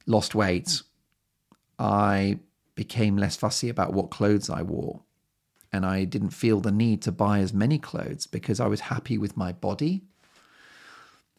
lost 0.05 0.35
weight, 0.35 0.81
I 1.77 2.39
became 2.75 3.17
less 3.17 3.35
fussy 3.35 3.69
about 3.69 3.93
what 3.93 4.11
clothes 4.11 4.49
I 4.49 4.61
wore. 4.61 5.01
And 5.73 5.85
I 5.85 6.03
didn't 6.03 6.31
feel 6.31 6.59
the 6.59 6.71
need 6.71 7.01
to 7.03 7.11
buy 7.11 7.39
as 7.39 7.53
many 7.53 7.79
clothes 7.79 8.27
because 8.27 8.59
I 8.59 8.67
was 8.67 8.81
happy 8.81 9.17
with 9.17 9.37
my 9.37 9.51
body 9.51 10.03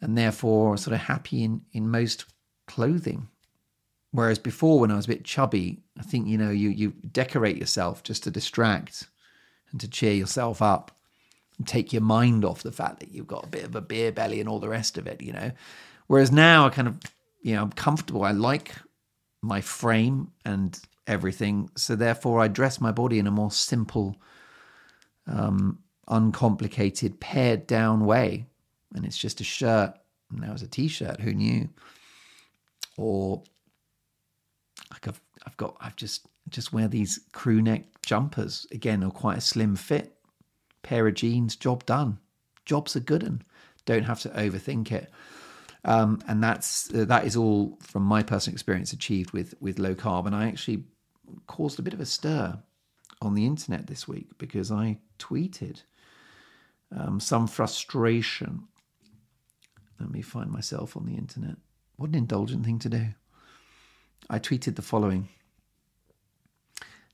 and 0.01 0.17
therefore 0.19 0.77
sort 0.77 0.95
of 0.95 1.01
happy 1.01 1.45
in, 1.45 1.63
in 1.73 1.89
most 1.89 2.25
clothing. 2.67 3.29
Whereas 4.11 4.39
before, 4.39 4.81
when 4.81 4.91
I 4.91 4.97
was 4.97 5.07
a 5.07 5.09
bit 5.09 5.25
chubby, 5.25 5.81
I 5.99 6.03
think 6.03 6.29
you 6.29 6.37
know 6.37 6.51
you 6.51 6.69
you 6.69 6.91
decorate 7.13 7.57
yourself 7.57 8.03
just 8.03 8.25
to 8.25 8.31
distract 8.31 9.09
and 9.71 9.81
to 9.81 9.89
cheer 9.89 10.13
yourself 10.13 10.61
up 10.61 10.99
take 11.67 11.93
your 11.93 12.03
mind 12.03 12.45
off 12.45 12.63
the 12.63 12.73
fact 12.73 13.01
that 13.01 13.13
you've 13.13 13.27
got 13.27 13.45
a 13.45 13.49
bit 13.49 13.65
of 13.65 13.75
a 13.75 13.81
beer 13.81 14.13
belly 14.13 14.41
and 14.41 14.49
all 14.49 14.59
the 14.59 14.69
rest 14.69 14.99
of 14.99 15.07
it. 15.07 15.21
You 15.21 15.33
know, 15.33 15.53
whereas 16.07 16.33
now 16.33 16.67
I 16.67 16.71
kind 16.71 16.89
of 16.89 16.99
you 17.43 17.55
know 17.55 17.63
I'm 17.63 17.73
comfortable. 17.73 18.25
I 18.25 18.33
like 18.33 18.75
my 19.43 19.61
frame 19.61 20.31
and 20.45 20.79
everything, 21.07 21.71
so 21.77 21.97
therefore 21.97 22.41
I 22.41 22.49
dress 22.49 22.81
my 22.81 22.93
body 22.93 23.19
in 23.19 23.27
a 23.27 23.31
more 23.31 23.51
simple, 23.51 24.17
um, 25.27 25.79
uncomplicated, 26.09 27.21
pared 27.21 27.67
down 27.67 28.07
way, 28.07 28.47
and 28.95 29.05
it's 29.05 29.19
just 29.19 29.41
a 29.41 29.45
shirt. 29.45 29.95
Now 30.31 30.53
it's 30.53 30.63
a 30.63 30.69
t-shirt. 30.69 31.21
Who 31.21 31.35
knew? 31.35 31.69
Or 32.97 33.43
like 34.91 35.09
I've 35.09 35.21
I've 35.47 35.57
got 35.57 35.77
I've 35.81 35.97
just 35.97 36.27
just 36.49 36.73
wear 36.73 36.89
these 36.89 37.21
crew 37.33 37.63
neck 37.63 37.85
jumpers 38.05 38.67
again, 38.73 39.03
are 39.05 39.11
quite 39.11 39.39
a 39.39 39.43
slim 39.43 39.77
fit. 39.77 40.17
Pair 40.83 41.07
of 41.07 41.15
jeans, 41.15 41.57
job 41.57 41.87
done. 41.87 42.19
Job's 42.65 42.97
a 42.97 43.01
good 43.01 43.23
one. 43.23 43.43
Don't 43.85 44.05
have 44.05 44.21
to 44.21 44.29
overthink 44.31 44.93
it. 44.93 45.11
Um, 45.85 46.23
and 46.29 46.43
that's 46.43 46.93
uh, 46.95 47.05
that 47.07 47.25
is 47.25 47.37
all 47.37 47.77
from 47.81 48.03
my 48.03 48.23
personal 48.23 48.55
experience 48.55 48.93
achieved 48.93 49.33
with 49.33 49.55
with 49.61 49.79
low 49.79 49.95
carb. 49.95 50.27
And 50.27 50.35
I 50.35 50.47
actually 50.47 50.85
caused 51.47 51.79
a 51.79 51.83
bit 51.83 51.95
of 51.95 52.01
a 52.01 52.07
stir 52.07 52.59
on 53.21 53.35
the 53.35 53.47
internet 53.47 53.87
this 53.87 54.07
week 54.07 54.31
because 54.39 54.71
I 54.71 54.99
tweeted 55.19 55.83
um, 56.97 57.21
some 57.21 57.47
frustration. 57.47 58.65
Let 59.99 60.11
me 60.11 60.23
find 60.23 60.51
myself 60.51 60.97
on 60.97 61.07
the 61.07 61.15
internet. 61.15 61.57
What 61.97 62.11
an 62.11 62.17
indulgent 62.17 62.65
thing 62.65 62.79
to 62.81 62.89
do. 62.89 63.07
I 64.31 64.39
tweeted 64.39 64.77
the 64.77 64.83
following 64.83 65.29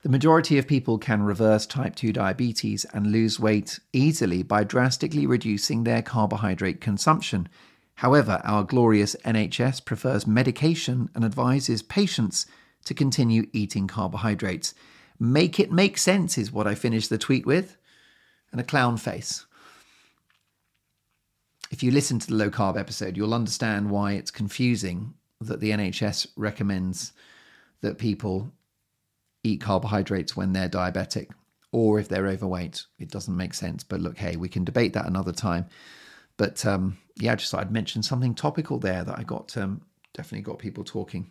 The 0.03 0.09
majority 0.09 0.59
of 0.59 0.69
people 0.69 0.97
can 0.97 1.23
reverse 1.23 1.67
type 1.67 1.97
2 1.97 2.13
diabetes 2.13 2.87
and 2.93 3.11
lose 3.11 3.41
weight 3.41 3.81
easily 3.93 4.45
by 4.45 4.63
drastically 4.63 5.27
reducing 5.27 5.83
their 5.83 6.03
carbohydrate 6.03 6.81
consumption. 6.81 7.49
However, 7.97 8.41
our 8.45 8.63
glorious 8.63 9.17
NHS 9.25 9.85
prefers 9.85 10.25
medication 10.25 11.11
and 11.17 11.25
advises 11.25 11.83
patients 11.83 12.47
to 12.85 12.95
continue 12.95 13.49
eating 13.53 13.89
carbohydrates. 13.89 14.73
Make 15.19 15.59
it 15.59 15.73
make 15.73 15.99
sense, 15.99 16.39
is 16.39 16.53
what 16.53 16.69
I 16.69 16.77
finished 16.77 17.11
the 17.11 17.19
tweet 17.19 17.45
with, 17.45 17.77
and 18.53 18.61
a 18.61 18.65
clown 18.65 18.99
face. 18.99 19.47
If 21.73 21.83
you 21.83 21.91
listen 21.91 22.21
to 22.21 22.27
the 22.29 22.37
low 22.37 22.51
carb 22.51 22.79
episode, 22.79 23.17
you'll 23.17 23.35
understand 23.35 23.91
why 23.91 24.13
it's 24.13 24.31
confusing 24.31 25.15
that 25.41 25.59
the 25.59 25.71
NHS 25.71 26.29
recommends 26.37 27.13
that 27.81 27.99
people 27.99 28.53
eat 29.49 29.61
carbohydrates 29.61 30.37
when 30.37 30.53
they're 30.53 30.69
diabetic 30.69 31.31
or 31.73 31.99
if 31.99 32.09
they're 32.09 32.27
overweight. 32.27 32.85
It 32.99 33.11
doesn't 33.11 33.37
make 33.37 33.55
sense. 33.55 33.85
But 33.85 34.01
look, 34.01 34.19
hey, 34.19 34.37
we 34.37 34.49
can 34.49 34.65
debate 34.65 34.93
that 34.95 35.07
another 35.07 35.33
time. 35.33 35.67
But 36.37 36.65
um, 36.65 36.99
yeah, 37.17 37.33
I 37.33 37.37
just 37.37 37.51
thought 37.51 37.61
I'd 37.61 37.73
mention 37.73 38.03
something 38.03 38.35
topical 38.35 38.79
there 38.79 39.05
that 39.05 39.19
I 39.19 39.23
got 39.23 39.57
um, 39.57 39.83
definitely 40.15 40.43
got 40.43 40.59
people 40.59 40.85
talking, 40.85 41.31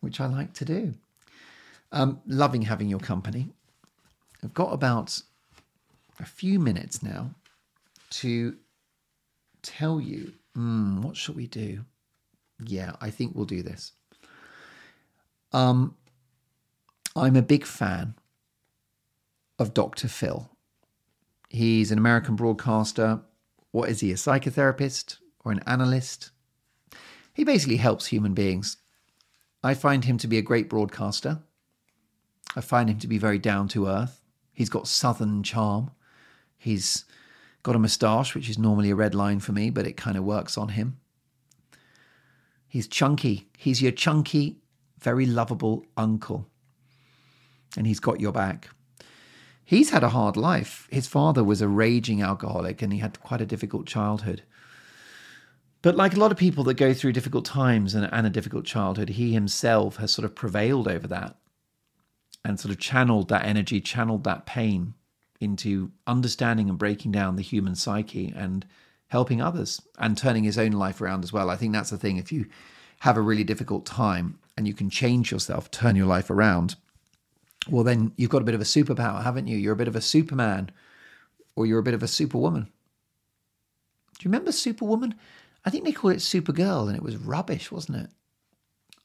which 0.00 0.20
I 0.20 0.26
like 0.26 0.52
to 0.54 0.64
do. 0.64 0.94
Um, 1.92 2.20
loving 2.26 2.62
having 2.62 2.88
your 2.88 3.00
company. 3.00 3.50
I've 4.42 4.54
got 4.54 4.72
about 4.72 5.20
a 6.18 6.24
few 6.24 6.58
minutes 6.58 7.02
now 7.02 7.30
to 8.10 8.56
tell 9.62 10.00
you 10.00 10.32
mm, 10.56 11.02
what 11.02 11.16
shall 11.16 11.34
we 11.34 11.46
do? 11.46 11.84
Yeah, 12.64 12.92
I 13.00 13.10
think 13.10 13.34
we'll 13.34 13.46
do 13.46 13.62
this. 13.62 13.92
Um, 15.52 15.96
I'm 17.16 17.34
a 17.34 17.42
big 17.42 17.64
fan 17.64 18.14
of 19.58 19.74
Dr. 19.74 20.06
Phil. 20.06 20.48
He's 21.48 21.90
an 21.90 21.98
American 21.98 22.36
broadcaster. 22.36 23.22
What 23.72 23.88
is 23.88 24.00
he, 24.00 24.12
a 24.12 24.14
psychotherapist 24.14 25.16
or 25.44 25.50
an 25.50 25.60
analyst? 25.66 26.30
He 27.34 27.42
basically 27.42 27.78
helps 27.78 28.06
human 28.06 28.32
beings. 28.32 28.76
I 29.62 29.74
find 29.74 30.04
him 30.04 30.18
to 30.18 30.28
be 30.28 30.38
a 30.38 30.42
great 30.42 30.68
broadcaster. 30.68 31.40
I 32.54 32.60
find 32.60 32.88
him 32.88 32.98
to 32.98 33.08
be 33.08 33.18
very 33.18 33.38
down 33.38 33.68
to 33.68 33.88
earth. 33.88 34.22
He's 34.52 34.70
got 34.70 34.86
southern 34.86 35.42
charm. 35.42 35.90
He's 36.56 37.04
got 37.62 37.76
a 37.76 37.78
moustache, 37.78 38.34
which 38.34 38.48
is 38.48 38.58
normally 38.58 38.90
a 38.90 38.94
red 38.94 39.14
line 39.14 39.40
for 39.40 39.52
me, 39.52 39.70
but 39.70 39.86
it 39.86 39.96
kind 39.96 40.16
of 40.16 40.24
works 40.24 40.56
on 40.56 40.70
him. 40.70 40.98
He's 42.68 42.86
chunky. 42.86 43.48
He's 43.58 43.82
your 43.82 43.92
chunky, 43.92 44.58
very 45.00 45.26
lovable 45.26 45.84
uncle. 45.96 46.46
And 47.76 47.86
he's 47.86 48.00
got 48.00 48.20
your 48.20 48.32
back. 48.32 48.70
He's 49.64 49.90
had 49.90 50.02
a 50.02 50.08
hard 50.08 50.36
life. 50.36 50.88
His 50.90 51.06
father 51.06 51.44
was 51.44 51.62
a 51.62 51.68
raging 51.68 52.22
alcoholic 52.22 52.82
and 52.82 52.92
he 52.92 52.98
had 52.98 53.20
quite 53.20 53.40
a 53.40 53.46
difficult 53.46 53.86
childhood. 53.86 54.42
But 55.82 55.96
like 55.96 56.14
a 56.14 56.18
lot 56.18 56.32
of 56.32 56.36
people 56.36 56.64
that 56.64 56.74
go 56.74 56.92
through 56.92 57.12
difficult 57.12 57.44
times 57.44 57.94
and, 57.94 58.08
and 58.12 58.26
a 58.26 58.30
difficult 58.30 58.64
childhood, 58.64 59.10
he 59.10 59.32
himself 59.32 59.96
has 59.96 60.12
sort 60.12 60.24
of 60.24 60.34
prevailed 60.34 60.88
over 60.88 61.06
that 61.06 61.36
and 62.44 62.58
sort 62.58 62.72
of 62.72 62.80
channeled 62.80 63.28
that 63.28 63.44
energy, 63.44 63.80
channeled 63.80 64.24
that 64.24 64.44
pain 64.44 64.94
into 65.40 65.90
understanding 66.06 66.68
and 66.68 66.78
breaking 66.78 67.12
down 67.12 67.36
the 67.36 67.42
human 67.42 67.74
psyche 67.74 68.32
and 68.36 68.66
helping 69.08 69.40
others 69.40 69.80
and 69.98 70.18
turning 70.18 70.44
his 70.44 70.58
own 70.58 70.72
life 70.72 71.00
around 71.00 71.24
as 71.24 71.32
well. 71.32 71.48
I 71.48 71.56
think 71.56 71.72
that's 71.72 71.90
the 71.90 71.98
thing. 71.98 72.16
If 72.16 72.30
you 72.30 72.46
have 73.00 73.16
a 73.16 73.22
really 73.22 73.44
difficult 73.44 73.86
time 73.86 74.38
and 74.56 74.68
you 74.68 74.74
can 74.74 74.90
change 74.90 75.32
yourself, 75.32 75.70
turn 75.70 75.96
your 75.96 76.06
life 76.06 76.28
around, 76.28 76.76
well, 77.68 77.84
then 77.84 78.12
you've 78.16 78.30
got 78.30 78.42
a 78.42 78.44
bit 78.44 78.54
of 78.54 78.60
a 78.60 78.64
superpower, 78.64 79.22
haven't 79.22 79.46
you? 79.46 79.56
You're 79.56 79.74
a 79.74 79.76
bit 79.76 79.88
of 79.88 79.96
a 79.96 80.00
superman 80.00 80.70
or 81.56 81.66
you're 81.66 81.78
a 81.78 81.84
bit 81.84 81.94
of 81.94 82.02
a 82.02 82.08
superwoman. 82.08 82.64
Do 82.64 84.24
you 84.24 84.30
remember 84.30 84.52
Superwoman? 84.52 85.14
I 85.64 85.70
think 85.70 85.84
they 85.84 85.92
called 85.92 86.14
it 86.14 86.18
Supergirl 86.18 86.88
and 86.88 86.96
it 86.96 87.02
was 87.02 87.16
rubbish, 87.16 87.72
wasn't 87.72 87.98
it? 87.98 88.10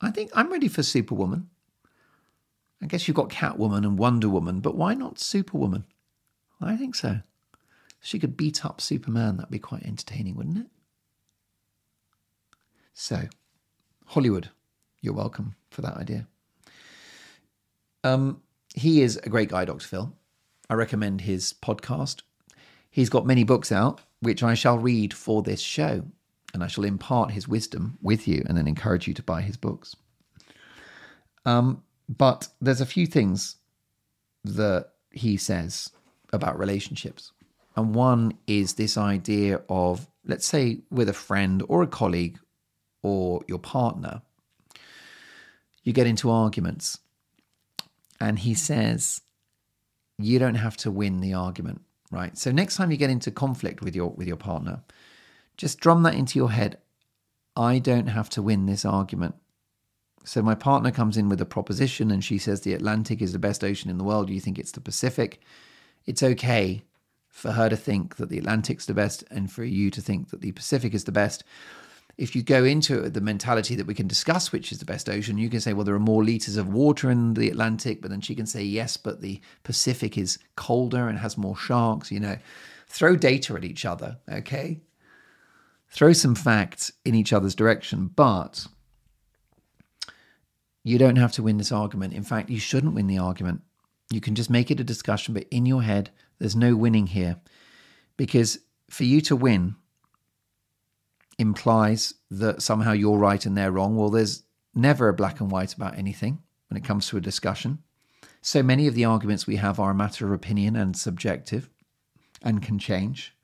I 0.02 0.12
think 0.12 0.32
I'm 0.34 0.52
ready 0.52 0.68
for 0.68 0.84
Superwoman. 0.84 1.50
I 2.82 2.88
guess 2.88 3.08
you've 3.08 3.16
got 3.16 3.30
Catwoman 3.30 3.86
and 3.86 3.98
Wonder 3.98 4.30
Woman, 4.30 4.60
but 4.60 4.76
why 4.76 4.94
not 4.94 5.20
Superwoman? 5.20 5.86
I 6.62 6.76
think 6.76 6.96
so 6.96 7.22
she 8.06 8.20
could 8.20 8.38
beat 8.38 8.64
up 8.64 8.80
Superman, 8.80 9.38
that'd 9.38 9.50
be 9.50 9.58
quite 9.58 9.84
entertaining, 9.84 10.36
wouldn't 10.36 10.60
it? 10.60 10.68
So, 12.94 13.24
Hollywood, 14.06 14.50
you're 15.02 15.16
welcome 15.16 15.56
for 15.72 15.82
that 15.82 15.98
idea. 15.98 16.28
Um, 18.04 18.44
he 18.76 19.02
is 19.02 19.18
a 19.18 19.30
great 19.30 19.50
guy, 19.50 19.66
Dr. 19.66 19.88
Phil. 19.88 20.14
I 20.70 20.74
recommend 20.74 21.22
his 21.22 21.54
podcast. 21.54 22.22
He's 22.92 23.10
got 23.10 23.26
many 23.26 23.44
books 23.44 23.72
out, 23.72 24.02
which 24.20 24.44
I 24.44 24.54
shall 24.54 24.78
read 24.78 25.14
for 25.14 25.42
this 25.42 25.62
show, 25.62 26.04
and 26.54 26.64
I 26.64 26.68
shall 26.68 26.84
impart 26.84 27.32
his 27.32 27.48
wisdom 27.48 27.98
with 28.02 28.28
you 28.28 28.44
and 28.48 28.58
then 28.58 28.68
encourage 28.68 29.08
you 29.08 29.14
to 29.14 29.24
buy 29.24 29.42
his 29.42 29.58
books. 29.58 29.96
Um, 31.46 31.84
but 32.10 32.50
there's 32.62 32.82
a 32.82 32.86
few 32.86 33.08
things 33.08 33.56
that 34.44 34.90
he 35.12 35.38
says 35.38 35.90
about 36.34 36.60
relationships. 36.60 37.32
And 37.76 37.96
one 37.96 38.38
is 38.48 38.74
this 38.74 38.98
idea 38.98 39.62
of, 39.70 40.08
let's 40.26 40.48
say, 40.48 40.80
with 40.92 41.10
a 41.10 41.14
friend 41.14 41.64
or 41.68 41.84
a 41.84 41.88
colleague 41.88 42.40
or 43.02 43.42
your 43.48 43.60
partner, 43.60 44.22
you 45.84 45.94
get 45.94 46.08
into 46.08 46.32
arguments. 46.32 47.00
And 48.20 48.40
he 48.40 48.54
says, 48.54 49.22
you 50.18 50.40
don't 50.40 50.56
have 50.56 50.78
to 50.78 50.92
win 50.92 51.20
the 51.20 51.34
argument, 51.34 51.82
right? 52.12 52.38
So 52.38 52.52
next 52.52 52.78
time 52.78 52.92
you 52.92 52.98
get 52.98 53.10
into 53.10 53.32
conflict 53.32 53.82
with 53.82 53.96
your 53.96 54.10
with 54.12 54.28
your 54.28 54.38
partner, 54.38 54.84
just 55.58 55.80
drum 55.80 56.04
that 56.04 56.16
into 56.16 56.40
your 56.40 56.52
head. 56.52 56.78
I 57.56 57.80
don't 57.80 58.08
have 58.08 58.30
to 58.32 58.42
win 58.42 58.66
this 58.66 58.86
argument. 58.86 59.36
So 60.24 60.42
my 60.42 60.56
partner 60.56 60.92
comes 60.92 61.18
in 61.18 61.30
with 61.30 61.40
a 61.40 61.46
proposition 61.46 62.10
and 62.12 62.24
she 62.24 62.38
says 62.38 62.62
the 62.62 62.74
Atlantic 62.74 63.22
is 63.22 63.32
the 63.32 63.40
best 63.40 63.64
ocean 63.64 63.90
in 63.90 63.98
the 63.98 64.04
world. 64.04 64.30
You 64.30 64.40
think 64.40 64.58
it's 64.58 64.72
the 64.72 64.82
Pacific. 64.82 65.40
It's 66.06 66.24
okay 66.24 66.84
for 67.30 67.52
her 67.52 67.70
to 67.70 67.76
think 67.76 68.16
that 68.16 68.30
the 68.30 68.38
Atlantic's 68.38 68.86
the 68.86 68.94
best 68.94 69.24
and 69.30 69.52
for 69.52 69.64
you 69.64 69.92
to 69.92 70.02
think 70.02 70.30
that 70.30 70.42
the 70.42 70.54
Pacific 70.54 70.94
is 70.94 71.04
the 71.04 71.12
best. 71.12 71.44
If 72.18 72.36
you 72.36 72.44
go 72.44 72.64
into 72.64 73.04
it 73.04 73.14
the 73.14 73.22
mentality 73.22 73.76
that 73.76 73.88
we 73.88 73.94
can 73.94 74.08
discuss 74.08 74.52
which 74.52 74.72
is 74.72 74.80
the 74.80 74.86
best 74.86 75.10
ocean, 75.10 75.38
you 75.38 75.50
can 75.50 75.60
say, 75.60 75.74
well, 75.74 75.84
there 75.84 75.96
are 75.96 76.00
more 76.00 76.24
liters 76.24 76.56
of 76.56 76.74
water 76.74 77.12
in 77.12 77.34
the 77.34 77.50
Atlantic, 77.50 78.02
but 78.02 78.10
then 78.10 78.22
she 78.22 78.36
can 78.36 78.46
say, 78.46 78.64
yes, 78.64 78.96
but 78.96 79.22
the 79.22 79.42
Pacific 79.64 80.18
is 80.18 80.40
colder 80.56 81.10
and 81.10 81.20
has 81.20 81.38
more 81.38 81.58
sharks. 81.58 82.12
You 82.12 82.22
know, 82.22 82.38
throw 82.88 83.16
data 83.18 83.54
at 83.56 83.66
each 83.66 83.86
other, 83.86 84.18
okay? 84.32 84.80
Throw 85.90 86.14
some 86.14 86.36
facts 86.36 86.92
in 87.04 87.16
each 87.16 87.34
other's 87.34 87.56
direction, 87.56 88.08
but 88.08 88.66
you 90.84 90.98
don't 90.98 91.18
have 91.18 91.34
to 91.34 91.44
win 91.44 91.58
this 91.58 91.72
argument. 91.72 92.14
In 92.14 92.24
fact, 92.24 92.50
you 92.50 92.60
shouldn't 92.60 92.94
win 92.94 93.08
the 93.08 93.18
argument. 93.18 93.62
You 94.10 94.22
can 94.22 94.36
just 94.36 94.50
make 94.50 94.72
it 94.72 94.80
a 94.80 94.84
discussion, 94.84 95.34
but 95.34 95.48
in 95.50 95.66
your 95.66 95.82
head, 95.82 96.12
there's 96.40 96.56
no 96.56 96.76
winning 96.76 97.08
here. 97.08 97.38
Because 98.18 98.60
for 98.90 99.04
you 99.04 99.20
to 99.22 99.36
win 99.36 99.76
implies 101.38 102.14
that 102.32 102.62
somehow 102.62 102.92
you're 102.92 103.18
right 103.18 103.46
and 103.46 103.58
they're 103.58 103.72
wrong. 103.72 103.96
Well, 103.96 104.10
there's 104.10 104.44
never 104.74 105.10
a 105.10 105.14
black 105.14 105.40
and 105.40 105.52
white 105.52 105.74
about 105.74 105.98
anything 105.98 106.40
when 106.70 106.78
it 106.78 106.86
comes 106.86 107.08
to 107.08 107.18
a 107.18 107.22
discussion. 107.22 107.80
So 108.42 108.62
many 108.62 108.88
of 108.88 108.94
the 108.94 109.06
arguments 109.06 109.48
we 109.48 109.56
have 109.56 109.80
are 109.80 109.92
a 109.92 109.96
matter 109.96 110.26
of 110.26 110.32
opinion 110.32 110.76
and 110.76 110.96
subjective 110.96 111.70
and 112.42 112.62
can 112.62 112.78
change. 112.78 113.36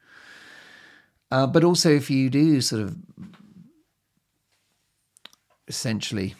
Uh, 1.31 1.47
but 1.47 1.63
also, 1.63 1.89
if 1.89 2.09
you 2.09 2.29
do 2.29 2.61
sort 2.61 2.81
of 2.83 2.97
essentially 5.67 6.35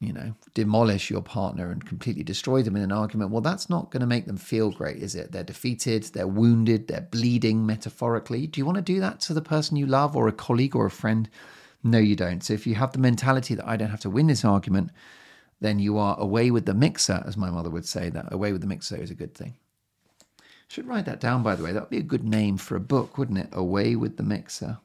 you 0.00 0.12
know, 0.12 0.32
demolish 0.54 1.10
your 1.10 1.22
partner 1.22 1.72
and 1.72 1.84
completely 1.84 2.22
destroy 2.22 2.62
them 2.62 2.76
in 2.76 2.82
an 2.82 2.92
argument, 2.92 3.32
well, 3.32 3.40
that's 3.40 3.68
not 3.68 3.90
going 3.90 4.00
to 4.00 4.06
make 4.06 4.26
them 4.26 4.36
feel 4.36 4.70
great, 4.70 4.98
is 4.98 5.16
it? 5.16 5.32
They're 5.32 5.42
defeated, 5.42 6.04
they're 6.04 6.28
wounded, 6.28 6.86
they're 6.86 7.00
bleeding 7.00 7.66
metaphorically. 7.66 8.46
Do 8.46 8.60
you 8.60 8.64
want 8.64 8.76
to 8.76 8.82
do 8.82 9.00
that 9.00 9.20
to 9.22 9.34
the 9.34 9.42
person 9.42 9.76
you 9.76 9.86
love 9.86 10.14
or 10.14 10.28
a 10.28 10.32
colleague 10.32 10.76
or 10.76 10.86
a 10.86 10.90
friend? 10.90 11.28
No, 11.82 11.98
you 11.98 12.14
don't. 12.14 12.44
So 12.44 12.54
if 12.54 12.64
you 12.66 12.76
have 12.76 12.92
the 12.92 12.98
mentality 12.98 13.56
that 13.56 13.66
I 13.66 13.76
don't 13.76 13.90
have 13.90 14.00
to 14.00 14.10
win 14.10 14.28
this 14.28 14.44
argument, 14.44 14.90
then 15.60 15.80
you 15.80 15.98
are 15.98 16.18
away 16.18 16.52
with 16.52 16.66
the 16.66 16.74
mixer, 16.74 17.24
as 17.26 17.36
my 17.36 17.50
mother 17.50 17.70
would 17.70 17.86
say, 17.86 18.08
that 18.10 18.32
away 18.32 18.52
with 18.52 18.60
the 18.60 18.68
mixer 18.68 18.96
is 18.96 19.10
a 19.10 19.16
good 19.16 19.34
thing. 19.34 19.56
Should 20.68 20.86
write 20.86 21.06
that 21.06 21.18
down, 21.18 21.42
by 21.42 21.56
the 21.56 21.64
way. 21.64 21.72
That 21.72 21.82
would 21.82 21.90
be 21.90 21.98
a 21.98 22.02
good 22.02 22.24
name 22.24 22.56
for 22.56 22.76
a 22.76 22.80
book, 22.80 23.18
wouldn't 23.18 23.38
it? 23.38 23.48
Away 23.52 23.96
with 23.96 24.16
the 24.16 24.22
mixer. 24.22 24.78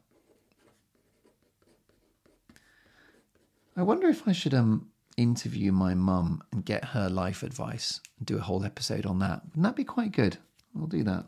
I 3.76 3.84
wonder 3.84 4.08
if 4.08 4.28
I 4.28 4.32
should 4.32 4.54
um 4.54 4.90
interview 5.18 5.72
my 5.72 5.94
mum 5.94 6.44
and 6.52 6.66
get 6.66 6.86
her 6.86 7.10
life 7.10 7.44
advice 7.44 8.00
and 8.18 8.26
do 8.26 8.38
a 8.38 8.42
whole 8.42 8.64
episode 8.64 9.06
on 9.06 9.20
that. 9.20 9.44
Wouldn't 9.48 9.64
that 9.64 9.76
be 9.76 9.84
quite 9.84 10.12
good? 10.12 10.38
I'll 10.78 10.88
do 10.88 11.04
that. 11.04 11.26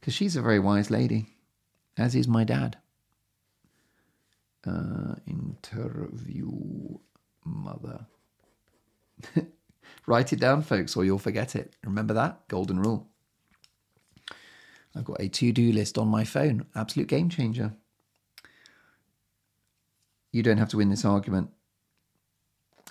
Because 0.00 0.14
she's 0.14 0.36
a 0.36 0.42
very 0.42 0.58
wise 0.58 0.90
lady, 0.90 1.26
as 1.96 2.14
is 2.14 2.28
my 2.28 2.44
dad. 2.44 2.78
Uh, 4.66 5.14
interview 5.26 6.98
mother. 7.44 8.06
Write 10.06 10.32
it 10.32 10.40
down, 10.40 10.62
folks, 10.62 10.96
or 10.96 11.04
you'll 11.04 11.18
forget 11.18 11.56
it. 11.56 11.74
Remember 11.84 12.14
that? 12.14 12.46
Golden 12.48 12.80
rule. 12.80 13.08
I've 14.94 15.04
got 15.04 15.20
a 15.20 15.28
to 15.28 15.52
do 15.52 15.72
list 15.72 15.98
on 15.98 16.08
my 16.08 16.24
phone. 16.24 16.66
Absolute 16.74 17.08
game 17.08 17.28
changer. 17.28 17.72
You 20.32 20.42
don't 20.42 20.58
have 20.58 20.70
to 20.70 20.76
win 20.76 20.90
this 20.90 21.04
argument. 21.04 21.50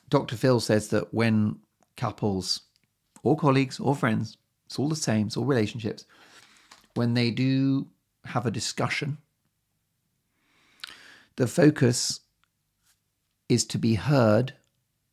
Dr. 0.09 0.35
Phil 0.35 0.59
says 0.59 0.89
that 0.89 1.13
when 1.13 1.57
couples 1.97 2.61
or 3.23 3.35
colleagues 3.35 3.79
or 3.79 3.95
friends, 3.95 4.37
it's 4.65 4.79
all 4.79 4.89
the 4.89 4.95
same, 4.95 5.27
it's 5.27 5.37
all 5.37 5.45
relationships, 5.45 6.05
when 6.93 7.13
they 7.13 7.31
do 7.31 7.87
have 8.25 8.45
a 8.45 8.51
discussion, 8.51 9.17
the 11.35 11.47
focus 11.47 12.21
is 13.49 13.65
to 13.65 13.77
be 13.77 13.95
heard, 13.95 14.53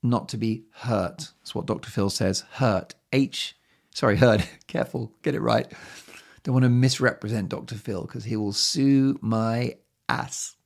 not 0.02 0.28
to 0.30 0.36
be 0.36 0.64
hurt. 0.72 1.32
That's 1.40 1.54
what 1.54 1.66
Dr. 1.66 1.90
Phil 1.90 2.10
says. 2.10 2.44
Hurt. 2.52 2.94
H, 3.12 3.56
sorry, 3.94 4.16
heard. 4.16 4.44
Careful, 4.66 5.12
get 5.22 5.34
it 5.34 5.40
right. 5.40 5.70
Don't 6.42 6.54
want 6.54 6.64
to 6.64 6.70
misrepresent 6.70 7.48
Dr. 7.48 7.74
Phil 7.74 8.02
because 8.02 8.24
he 8.24 8.36
will 8.36 8.52
sue 8.52 9.18
my 9.20 9.76
ass. 10.08 10.56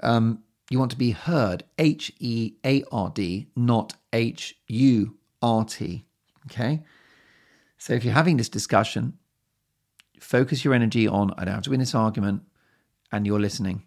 Um, 0.00 0.42
you 0.70 0.78
want 0.78 0.92
to 0.92 0.96
be 0.96 1.10
heard, 1.10 1.64
H 1.78 2.12
E 2.20 2.54
A 2.64 2.82
R 2.90 3.10
D, 3.10 3.48
not 3.56 3.94
H 4.12 4.56
U 4.68 5.16
R 5.42 5.64
T. 5.64 6.06
Okay? 6.46 6.82
So 7.76 7.92
if 7.92 8.04
you're 8.04 8.14
having 8.14 8.36
this 8.36 8.48
discussion, 8.48 9.18
focus 10.20 10.64
your 10.64 10.74
energy 10.74 11.08
on, 11.08 11.32
I 11.36 11.44
don't 11.44 11.54
have 11.54 11.64
to 11.64 11.70
win 11.70 11.80
this 11.80 11.94
argument, 11.94 12.42
and 13.10 13.26
you're 13.26 13.40
listening. 13.40 13.82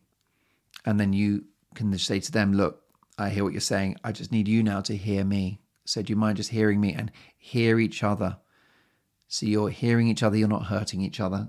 And 0.85 0.99
then 0.99 1.13
you 1.13 1.45
can 1.73 1.97
say 1.97 2.19
to 2.19 2.31
them, 2.31 2.53
look, 2.53 2.81
I 3.17 3.29
hear 3.29 3.43
what 3.43 3.53
you're 3.53 3.61
saying. 3.61 3.97
I 4.03 4.11
just 4.11 4.31
need 4.31 4.47
you 4.47 4.61
now 4.61 4.81
to 4.81 4.95
hear 4.95 5.23
me. 5.23 5.61
So 5.85 6.01
do 6.01 6.11
you 6.11 6.17
mind 6.17 6.37
just 6.37 6.49
hearing 6.49 6.81
me 6.81 6.93
and 6.93 7.11
hear 7.37 7.79
each 7.79 8.03
other? 8.03 8.37
So 9.27 9.45
you're 9.45 9.69
hearing 9.69 10.07
each 10.07 10.23
other, 10.23 10.35
you're 10.35 10.47
not 10.47 10.65
hurting 10.65 11.01
each 11.01 11.19
other. 11.19 11.47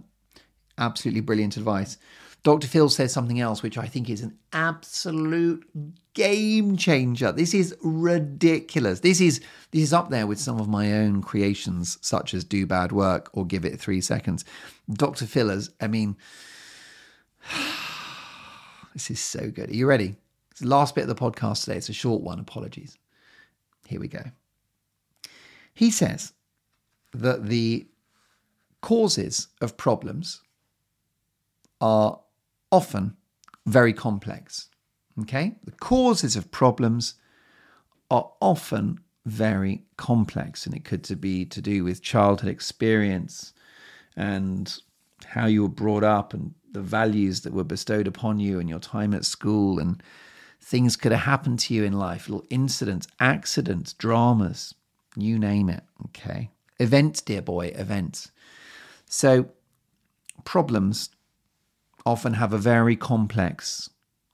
Absolutely 0.79 1.21
brilliant 1.21 1.57
advice. 1.57 1.99
Dr. 2.45 2.69
Phil 2.69 2.91
says 2.91 3.11
something 3.11 3.41
else, 3.41 3.63
which 3.63 3.79
I 3.79 3.87
think 3.87 4.11
is 4.11 4.21
an 4.21 4.37
absolute 4.53 5.67
game 6.13 6.77
changer. 6.77 7.33
This 7.33 7.55
is 7.55 7.75
ridiculous. 7.83 9.01
This 9.01 9.19
is 9.21 9.41
this 9.71 9.83
is 9.83 9.93
up 9.95 10.11
there 10.11 10.27
with 10.27 10.39
some 10.39 10.61
of 10.61 10.69
my 10.69 10.93
own 10.93 11.23
creations, 11.23 11.97
such 12.03 12.35
as 12.35 12.45
"Do 12.45 12.67
Bad 12.67 12.93
Work" 12.93 13.31
or 13.33 13.47
"Give 13.47 13.65
It 13.65 13.81
Three 13.81 14.03
Seconds." 14.03 14.45
Dr. 14.93 15.25
Phil 15.25 15.49
has, 15.49 15.71
I 15.81 15.87
mean, 15.87 16.17
this 18.93 19.11
is 19.11 19.21
so 19.21 19.51
good. 19.51 19.71
Are 19.71 19.75
you 19.75 19.87
ready? 19.87 20.15
It's 20.51 20.61
the 20.61 20.69
last 20.69 20.95
bit 20.95 21.09
of 21.09 21.09
the 21.09 21.15
podcast 21.15 21.65
today. 21.65 21.79
It's 21.79 21.89
a 21.89 21.95
short 21.95 22.23
one. 22.23 22.39
Apologies. 22.39 22.99
Here 23.89 23.99
we 23.99 24.09
go. 24.09 24.23
He 25.73 25.91
says 25.91 26.35
that 27.15 27.47
the 27.47 27.87
causes 28.83 29.49
of 29.63 29.79
problems 29.79 30.43
are 31.81 32.21
often 32.75 33.17
very 33.67 33.93
complex. 33.93 34.69
Okay? 35.23 35.55
The 35.65 35.73
causes 35.73 36.37
of 36.37 36.51
problems 36.51 37.15
are 38.11 38.31
often 38.41 39.01
very 39.25 39.85
complex, 39.97 40.67
and 40.67 40.75
it 40.75 40.85
could 40.85 41.21
be 41.21 41.45
to 41.47 41.61
do 41.63 41.85
with 41.85 42.03
childhood 42.03 42.51
experience 42.51 43.53
and 44.17 44.77
how 45.25 45.47
you 45.47 45.63
were 45.63 45.69
brought 45.69 46.05
up 46.05 46.35
and 46.35 46.55
the 46.73 46.83
values 46.83 47.43
that 47.43 47.53
were 47.53 47.65
bestowed 47.65 48.07
upon 48.07 48.41
you 48.41 48.59
and 48.59 48.69
your 48.69 48.81
time 48.81 49.15
at 49.15 49.25
school 49.25 49.79
and 49.79 50.03
things 50.61 50.97
could 50.97 51.13
have 51.13 51.23
happened 51.23 51.59
to 51.61 51.75
you 51.75 51.85
in 51.85 51.93
life 51.93 52.29
little 52.29 52.47
incidents 52.51 53.07
accidents 53.21 53.93
dramas 53.93 54.75
you 55.17 55.39
name 55.39 55.69
it 55.69 55.85
okay 56.05 56.51
events 56.81 57.23
dear 57.23 57.41
boy 57.41 57.67
events 57.77 58.33
so 59.07 59.49
problems 60.45 61.11
often 62.07 62.35
have 62.35 62.53
a 62.53 62.59
very 62.59 62.97
complex 62.97 63.91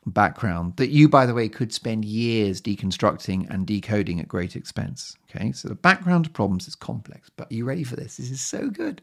background 0.06 0.76
that 0.76 0.90
you, 0.90 1.08
by 1.08 1.26
the 1.26 1.34
way, 1.34 1.48
could 1.48 1.72
spend 1.72 2.04
years 2.04 2.60
deconstructing 2.60 3.48
and 3.50 3.66
decoding 3.66 4.20
at 4.20 4.28
great 4.28 4.56
expense. 4.56 5.16
Okay, 5.30 5.52
so 5.52 5.68
the 5.68 5.74
background 5.74 6.24
to 6.24 6.30
problems 6.30 6.66
is 6.66 6.74
complex, 6.74 7.30
but 7.36 7.50
are 7.50 7.54
you 7.54 7.64
ready 7.64 7.84
for 7.84 7.96
this? 7.96 8.16
This 8.16 8.30
is 8.30 8.40
so 8.40 8.70
good. 8.70 9.02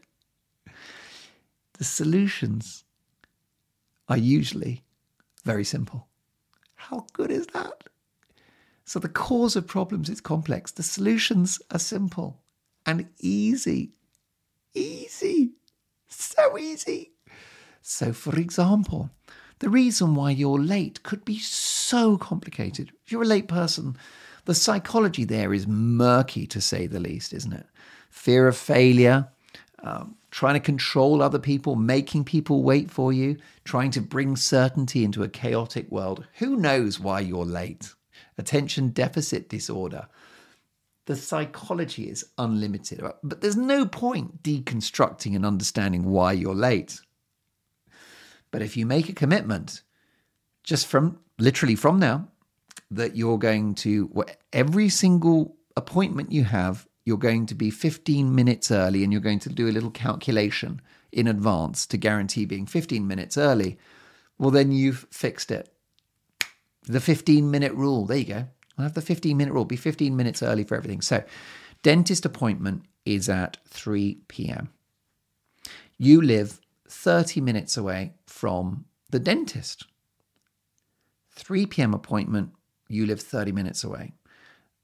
The 1.78 1.84
solutions 1.84 2.84
are 4.08 4.16
usually 4.16 4.82
very 5.44 5.64
simple. 5.64 6.08
How 6.74 7.06
good 7.12 7.30
is 7.30 7.46
that? 7.48 7.84
So 8.84 8.98
the 8.98 9.08
cause 9.08 9.54
of 9.54 9.66
problems 9.66 10.08
is 10.08 10.20
complex. 10.20 10.72
The 10.72 10.82
solutions 10.82 11.60
are 11.70 11.78
simple 11.78 12.40
and 12.86 13.06
easy. 13.20 13.92
Easy. 14.74 15.52
So 16.08 16.58
easy. 16.58 17.12
So, 17.90 18.12
for 18.12 18.38
example, 18.38 19.08
the 19.60 19.70
reason 19.70 20.14
why 20.14 20.32
you're 20.32 20.58
late 20.58 21.02
could 21.04 21.24
be 21.24 21.38
so 21.38 22.18
complicated. 22.18 22.92
If 23.06 23.10
you're 23.10 23.22
a 23.22 23.26
late 23.26 23.48
person, 23.48 23.96
the 24.44 24.54
psychology 24.54 25.24
there 25.24 25.54
is 25.54 25.66
murky 25.66 26.46
to 26.48 26.60
say 26.60 26.86
the 26.86 27.00
least, 27.00 27.32
isn't 27.32 27.54
it? 27.54 27.64
Fear 28.10 28.46
of 28.46 28.58
failure, 28.58 29.28
um, 29.82 30.16
trying 30.30 30.52
to 30.52 30.60
control 30.60 31.22
other 31.22 31.38
people, 31.38 31.76
making 31.76 32.24
people 32.24 32.62
wait 32.62 32.90
for 32.90 33.10
you, 33.10 33.38
trying 33.64 33.90
to 33.92 34.02
bring 34.02 34.36
certainty 34.36 35.02
into 35.02 35.22
a 35.22 35.28
chaotic 35.28 35.90
world. 35.90 36.26
Who 36.34 36.56
knows 36.56 37.00
why 37.00 37.20
you're 37.20 37.46
late? 37.46 37.94
Attention 38.36 38.90
deficit 38.90 39.48
disorder. 39.48 40.08
The 41.06 41.16
psychology 41.16 42.10
is 42.10 42.26
unlimited, 42.36 43.00
but 43.22 43.40
there's 43.40 43.56
no 43.56 43.86
point 43.86 44.42
deconstructing 44.42 45.34
and 45.34 45.46
understanding 45.46 46.04
why 46.04 46.32
you're 46.32 46.54
late. 46.54 47.00
But 48.50 48.62
if 48.62 48.76
you 48.76 48.86
make 48.86 49.08
a 49.08 49.14
commitment, 49.14 49.82
just 50.62 50.86
from 50.86 51.18
literally 51.38 51.74
from 51.74 51.98
now, 51.98 52.28
that 52.90 53.16
you're 53.16 53.38
going 53.38 53.74
to, 53.76 54.24
every 54.52 54.88
single 54.88 55.56
appointment 55.76 56.32
you 56.32 56.44
have, 56.44 56.86
you're 57.04 57.18
going 57.18 57.46
to 57.46 57.54
be 57.54 57.70
15 57.70 58.34
minutes 58.34 58.70
early 58.70 59.02
and 59.02 59.12
you're 59.12 59.22
going 59.22 59.38
to 59.40 59.48
do 59.48 59.68
a 59.68 59.72
little 59.72 59.90
calculation 59.90 60.80
in 61.12 61.26
advance 61.26 61.86
to 61.86 61.96
guarantee 61.96 62.44
being 62.44 62.66
15 62.66 63.06
minutes 63.06 63.38
early, 63.38 63.78
well, 64.38 64.50
then 64.50 64.72
you've 64.72 65.06
fixed 65.10 65.50
it. 65.50 65.72
The 66.84 67.00
15 67.00 67.50
minute 67.50 67.72
rule. 67.72 68.06
There 68.06 68.18
you 68.18 68.24
go. 68.24 68.48
I'll 68.76 68.84
have 68.84 68.94
the 68.94 69.02
15 69.02 69.36
minute 69.36 69.52
rule. 69.52 69.64
Be 69.64 69.76
15 69.76 70.14
minutes 70.16 70.42
early 70.42 70.64
for 70.64 70.76
everything. 70.76 71.00
So, 71.00 71.24
dentist 71.82 72.24
appointment 72.24 72.84
is 73.04 73.28
at 73.28 73.56
3 73.66 74.18
p.m. 74.28 74.70
You 75.98 76.22
live 76.22 76.60
30 76.88 77.40
minutes 77.40 77.76
away 77.76 78.14
from 78.26 78.84
the 79.10 79.18
dentist. 79.18 79.84
3 81.32 81.66
p.m. 81.66 81.94
appointment, 81.94 82.50
you 82.88 83.06
live 83.06 83.20
30 83.20 83.52
minutes 83.52 83.84
away. 83.84 84.12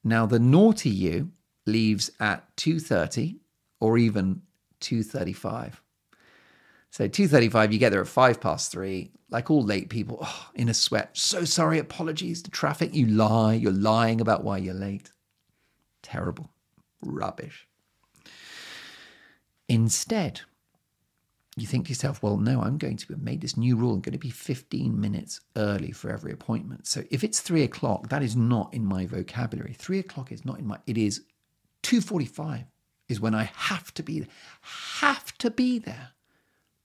Now 0.05 0.27
the 0.27 0.39
naughty 0.39 0.91
you 0.91 1.33
leaves 1.67 2.11
at 2.21 2.55
2:30 2.57 3.39
or 3.81 3.97
even 3.99 4.43
2:35. 4.81 5.81
So 6.91 7.09
2:35 7.09 7.73
you 7.73 7.79
get 7.79 7.91
there 7.91 8.03
at 8.03 8.07
5 8.09 8.41
past 8.41 8.71
3 8.71 9.11
like 9.31 9.51
all 9.51 9.65
late 9.65 9.89
people 9.89 10.19
oh, 10.23 10.51
in 10.55 10.69
a 10.69 10.75
sweat. 10.75 11.11
So 11.15 11.45
sorry, 11.45 11.79
apologies 11.79 12.43
to 12.43 12.51
traffic. 12.51 12.95
You 12.95 13.07
lie, 13.07 13.55
you're 13.55 13.73
lying 13.73 14.21
about 14.21 14.45
why 14.45 14.59
you're 14.59 14.75
late. 14.75 15.11
Terrible. 16.03 16.51
Rubbish. 17.03 17.67
Instead, 19.69 20.43
you 21.57 21.67
think 21.67 21.87
to 21.87 21.91
yourself, 21.91 22.23
well, 22.23 22.37
no, 22.37 22.63
I'm 22.63 22.79
going 22.79 22.97
to 22.97 23.13
have 23.13 23.23
made 23.23 23.41
this 23.41 23.57
new 23.57 23.77
rule. 23.77 23.95
I'm 23.95 24.01
going 24.01 24.13
to 24.13 24.19
be 24.19 24.31
15 24.31 25.01
minutes 25.01 25.41
early 25.57 25.93
for 25.93 26.11
every 26.11 26.33
appointment. 26.33 26.87
So 26.87 27.05
if 27.11 27.23
it's 27.23 27.41
three 27.41 27.63
o'clock, 27.63 28.09
that 28.09 28.23
is 28.23 28.35
not 28.35 28.75
in 28.75 28.85
my 28.85 29.07
vocabulary. 29.07 29.73
Three 29.73 30.01
o'clock 30.01 30.33
is 30.33 30.45
not 30.45 30.59
in 30.59 30.67
my, 30.67 30.79
it 30.87 30.99
is 30.99 31.23
2.45 31.85 32.67
is 33.09 33.21
when 33.21 33.35
I 33.35 33.51
have 33.55 33.93
to 33.95 34.03
be 34.03 34.21
there. 34.21 34.29
Have 35.01 35.37
to 35.39 35.51
be 35.51 35.79
there. 35.79 36.11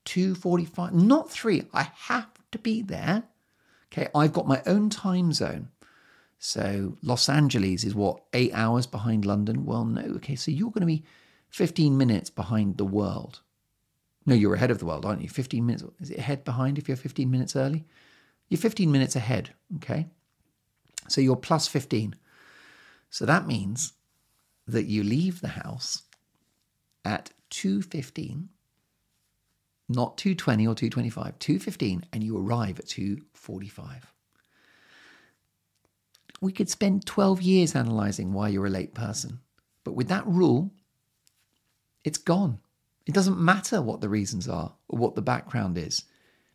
2.45, 0.05 0.91
not 0.91 1.31
three. 1.31 1.63
I 1.73 1.89
have 1.95 2.29
to 2.51 2.59
be 2.59 2.81
there. 2.81 3.23
Okay, 3.91 4.07
I've 4.13 4.33
got 4.33 4.47
my 4.47 4.61
own 4.65 4.89
time 4.89 5.33
zone. 5.33 5.69
So 6.37 6.97
Los 7.01 7.27
Angeles 7.27 7.83
is 7.83 7.95
what, 7.95 8.21
eight 8.33 8.51
hours 8.53 8.85
behind 8.87 9.25
London? 9.25 9.65
Well, 9.65 9.85
no. 9.85 10.01
Okay, 10.17 10.35
so 10.35 10.51
you're 10.51 10.71
going 10.71 10.81
to 10.81 10.87
be 10.87 11.03
15 11.49 11.97
minutes 11.97 12.29
behind 12.29 12.77
the 12.77 12.85
world. 12.85 13.41
No, 14.29 14.35
you're 14.35 14.53
ahead 14.53 14.69
of 14.69 14.77
the 14.77 14.85
world, 14.85 15.07
aren't 15.07 15.23
you? 15.23 15.27
15 15.27 15.65
minutes. 15.65 15.83
Is 15.99 16.11
it 16.11 16.19
ahead 16.19 16.43
behind 16.43 16.77
if 16.77 16.87
you're 16.87 16.95
15 16.95 17.31
minutes 17.31 17.55
early? 17.55 17.83
You're 18.47 18.59
15 18.59 18.91
minutes 18.91 19.15
ahead, 19.15 19.55
okay? 19.77 20.05
So 21.07 21.19
you're 21.19 21.35
plus 21.35 21.67
15. 21.67 22.15
So 23.09 23.25
that 23.25 23.47
means 23.47 23.93
that 24.67 24.85
you 24.85 25.01
leave 25.03 25.41
the 25.41 25.47
house 25.47 26.03
at 27.03 27.31
2.15, 27.49 28.49
not 29.89 30.15
2.20 30.17 30.69
or 30.69 30.75
2.25, 30.75 31.39
2.15, 31.39 32.03
and 32.13 32.23
you 32.23 32.37
arrive 32.37 32.77
at 32.77 32.85
2.45. 32.85 34.01
We 36.39 36.51
could 36.51 36.69
spend 36.69 37.07
12 37.07 37.41
years 37.41 37.73
analysing 37.73 38.31
why 38.31 38.49
you're 38.49 38.67
a 38.67 38.69
late 38.69 38.93
person. 38.93 39.39
But 39.83 39.95
with 39.95 40.07
that 40.09 40.27
rule, 40.27 40.69
it's 42.03 42.19
gone. 42.19 42.59
It 43.09 43.15
doesn't 43.15 43.39
matter 43.39 43.81
what 43.81 44.01
the 44.01 44.07
reasons 44.07 44.47
are 44.47 44.71
or 44.87 44.99
what 44.99 45.15
the 45.15 45.23
background 45.23 45.79
is, 45.79 46.03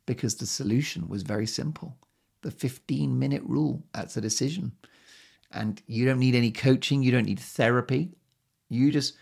because 0.06 0.36
the 0.36 0.46
solution 0.46 1.08
was 1.08 1.24
very 1.24 1.48
simple. 1.48 1.96
The 2.42 2.52
15 2.52 3.18
minute 3.18 3.42
rule, 3.44 3.82
that's 3.92 4.16
a 4.16 4.20
decision. 4.20 4.70
And 5.50 5.82
you 5.88 6.06
don't 6.06 6.20
need 6.20 6.36
any 6.36 6.52
coaching, 6.52 7.02
you 7.02 7.10
don't 7.10 7.24
need 7.24 7.40
therapy. 7.40 8.12
You 8.68 8.92
just, 8.92 9.14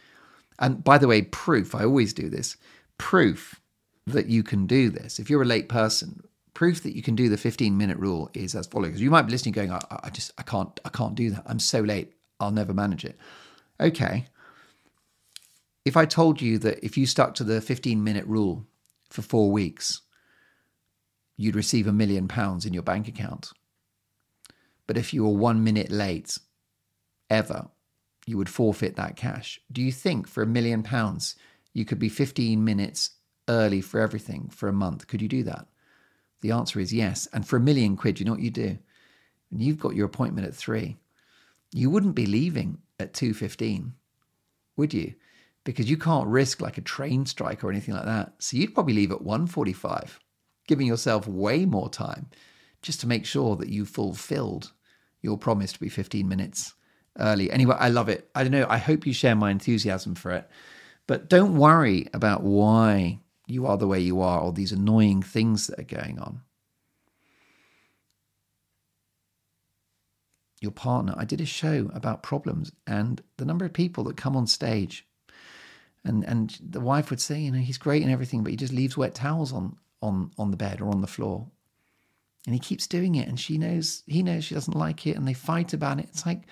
and 0.58 0.84
by 0.84 0.98
the 0.98 1.08
way, 1.08 1.22
proof, 1.22 1.74
I 1.74 1.84
always 1.84 2.12
do 2.12 2.28
this 2.28 2.58
proof 2.98 3.58
that 4.06 4.26
you 4.26 4.42
can 4.42 4.66
do 4.66 4.90
this. 4.90 5.18
If 5.18 5.30
you're 5.30 5.40
a 5.40 5.46
late 5.46 5.70
person, 5.70 6.22
proof 6.52 6.82
that 6.82 6.94
you 6.94 7.02
can 7.02 7.14
do 7.14 7.30
the 7.30 7.38
15 7.38 7.78
minute 7.78 7.96
rule 7.96 8.30
is 8.34 8.54
as 8.54 8.66
follows. 8.66 9.00
You 9.00 9.10
might 9.10 9.22
be 9.22 9.32
listening 9.32 9.52
going, 9.52 9.72
I, 9.72 9.80
I 10.02 10.10
just, 10.10 10.32
I 10.36 10.42
can't, 10.42 10.78
I 10.84 10.90
can't 10.90 11.14
do 11.14 11.30
that. 11.30 11.44
I'm 11.46 11.60
so 11.60 11.80
late. 11.80 12.12
I'll 12.40 12.50
never 12.50 12.74
manage 12.74 13.06
it. 13.06 13.16
Okay 13.80 14.26
if 15.84 15.96
I 15.96 16.04
told 16.04 16.40
you 16.40 16.58
that 16.58 16.84
if 16.84 16.96
you 16.96 17.06
stuck 17.06 17.34
to 17.34 17.44
the 17.44 17.60
15 17.60 18.02
minute 18.02 18.26
rule 18.26 18.66
for 19.10 19.22
four 19.22 19.50
weeks, 19.50 20.02
you'd 21.36 21.56
receive 21.56 21.86
a 21.86 21.92
million 21.92 22.28
pounds 22.28 22.64
in 22.64 22.72
your 22.72 22.82
bank 22.82 23.08
account. 23.08 23.52
But 24.86 24.96
if 24.96 25.12
you 25.12 25.24
were 25.24 25.30
one 25.30 25.64
minute 25.64 25.90
late, 25.90 26.38
ever, 27.30 27.68
you 28.26 28.36
would 28.36 28.48
forfeit 28.48 28.96
that 28.96 29.16
cash. 29.16 29.60
Do 29.70 29.82
you 29.82 29.90
think 29.90 30.28
for 30.28 30.42
a 30.42 30.46
million 30.46 30.82
pounds, 30.82 31.34
you 31.72 31.84
could 31.84 31.98
be 31.98 32.08
15 32.08 32.62
minutes 32.62 33.10
early 33.48 33.80
for 33.80 34.00
everything 34.00 34.48
for 34.50 34.68
a 34.68 34.72
month? 34.72 35.06
Could 35.06 35.22
you 35.22 35.28
do 35.28 35.42
that? 35.44 35.66
The 36.42 36.52
answer 36.52 36.78
is 36.78 36.92
yes. 36.92 37.26
And 37.32 37.46
for 37.46 37.56
a 37.56 37.60
million 37.60 37.96
quid, 37.96 38.20
you 38.20 38.26
know 38.26 38.32
what 38.32 38.40
you 38.40 38.50
do? 38.50 38.78
And 39.50 39.62
you've 39.62 39.78
got 39.78 39.94
your 39.94 40.06
appointment 40.06 40.46
at 40.46 40.54
three. 40.54 40.98
You 41.72 41.90
wouldn't 41.90 42.14
be 42.14 42.26
leaving 42.26 42.78
at 43.00 43.14
2.15, 43.14 43.92
would 44.76 44.92
you? 44.92 45.14
Because 45.64 45.88
you 45.88 45.96
can't 45.96 46.26
risk 46.26 46.60
like 46.60 46.78
a 46.78 46.82
train 46.82 47.26
strike 47.26 47.62
or 47.62 47.70
anything 47.70 47.94
like 47.94 48.04
that. 48.04 48.34
So 48.38 48.56
you'd 48.56 48.74
probably 48.74 48.94
leave 48.94 49.12
at 49.12 49.22
1:45, 49.22 50.18
giving 50.66 50.86
yourself 50.86 51.26
way 51.26 51.64
more 51.66 51.88
time 51.88 52.28
just 52.82 53.00
to 53.00 53.06
make 53.06 53.24
sure 53.24 53.56
that 53.56 53.68
you 53.68 53.84
fulfilled 53.84 54.72
your 55.20 55.38
promise 55.38 55.72
to 55.72 55.80
be 55.80 55.88
15 55.88 56.28
minutes 56.28 56.74
early. 57.18 57.50
Anyway, 57.50 57.76
I 57.78 57.90
love 57.90 58.08
it. 58.08 58.28
I 58.34 58.42
don't 58.42 58.52
know, 58.52 58.66
I 58.68 58.78
hope 58.78 59.06
you 59.06 59.12
share 59.12 59.36
my 59.36 59.50
enthusiasm 59.50 60.14
for 60.14 60.32
it. 60.32 60.48
But 61.06 61.28
don't 61.28 61.56
worry 61.56 62.08
about 62.12 62.42
why 62.42 63.20
you 63.46 63.66
are 63.66 63.76
the 63.76 63.86
way 63.86 64.00
you 64.00 64.20
are 64.20 64.40
or 64.40 64.52
these 64.52 64.72
annoying 64.72 65.22
things 65.22 65.66
that 65.66 65.78
are 65.78 65.82
going 65.82 66.18
on. 66.18 66.42
Your 70.60 70.70
partner, 70.72 71.14
I 71.16 71.24
did 71.24 71.40
a 71.40 71.46
show 71.46 71.90
about 71.92 72.22
problems, 72.22 72.72
and 72.86 73.20
the 73.36 73.44
number 73.44 73.64
of 73.64 73.72
people 73.72 74.04
that 74.04 74.16
come 74.16 74.36
on 74.36 74.46
stage 74.46 75.06
and 76.04 76.24
and 76.24 76.58
the 76.60 76.80
wife 76.80 77.10
would 77.10 77.20
say, 77.20 77.40
you 77.40 77.50
know, 77.50 77.58
he's 77.58 77.78
great 77.78 78.02
and 78.02 78.10
everything, 78.10 78.42
but 78.42 78.50
he 78.50 78.56
just 78.56 78.72
leaves 78.72 78.96
wet 78.96 79.14
towels 79.14 79.52
on 79.52 79.76
on 80.00 80.30
on 80.38 80.50
the 80.50 80.56
bed 80.56 80.80
or 80.80 80.88
on 80.88 81.00
the 81.00 81.06
floor, 81.06 81.46
and 82.46 82.54
he 82.54 82.60
keeps 82.60 82.86
doing 82.86 83.14
it, 83.14 83.28
and 83.28 83.38
she 83.38 83.58
knows 83.58 84.02
he 84.06 84.22
knows 84.22 84.44
she 84.44 84.54
doesn't 84.54 84.76
like 84.76 85.06
it, 85.06 85.16
and 85.16 85.26
they 85.26 85.34
fight 85.34 85.72
about 85.72 85.98
it. 85.98 86.06
It's 86.10 86.26
like 86.26 86.42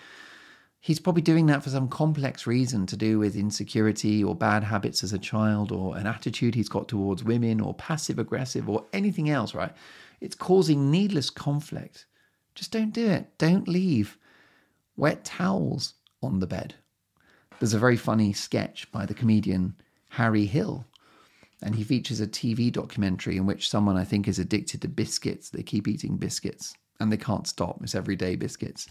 he's 0.81 1.01
probably 1.01 1.23
doing 1.23 1.47
that 1.47 1.63
for 1.63 1.71
some 1.71 1.89
complex 1.89 2.47
reason 2.47 2.87
to 2.87 2.97
do 2.97 3.19
with 3.19 3.37
insecurity 3.37 4.25
or 4.25 4.35
bad 4.35 4.65
habits 4.65 5.05
as 5.05 5.13
a 5.13 5.19
child 5.19 5.71
or 5.71 5.97
an 5.97 6.07
attitude 6.07 6.55
he's 6.55 6.71
got 6.71 6.89
towards 6.89 7.23
women 7.23 7.61
or 7.61 7.75
passive 7.75 8.19
aggressive 8.19 8.69
or 8.69 8.85
anything 8.93 9.29
else, 9.29 9.55
right? 9.55 9.73
It's 10.21 10.35
causing 10.35 10.91
needless 10.91 11.29
conflict. 11.29 12.07
Just 12.55 12.73
don't 12.73 12.93
do 12.93 13.07
it. 13.07 13.37
Don't 13.39 13.69
leave 13.69 14.17
wet 14.97 15.25
towels 15.25 15.95
on 16.23 16.41
the 16.41 16.47
bed. 16.47 16.75
There's 17.61 17.75
a 17.75 17.79
very 17.79 17.99
funny 17.99 18.33
sketch 18.33 18.91
by 18.91 19.05
the 19.05 19.15
comedian 19.15 19.75
Harry 20.09 20.47
Hill, 20.47 20.87
and 21.63 21.75
he 21.75 21.85
features 21.85 22.19
a 22.19 22.27
TV 22.27 22.73
documentary 22.73 23.37
in 23.37 23.45
which 23.45 23.69
someone 23.69 23.99
I 23.99 24.05
think 24.05 24.27
is 24.27 24.39
addicted 24.39 24.81
to 24.83 24.89
biscuits. 24.89 25.51
They 25.51 25.63
keep 25.63 25.87
eating 25.87 26.17
biscuits 26.17 26.75
and 26.99 27.13
they 27.13 27.19
can't 27.19 27.47
stop. 27.47 27.79
It's 27.83 27.95
everyday 27.95 28.37
biscuits. 28.37 28.89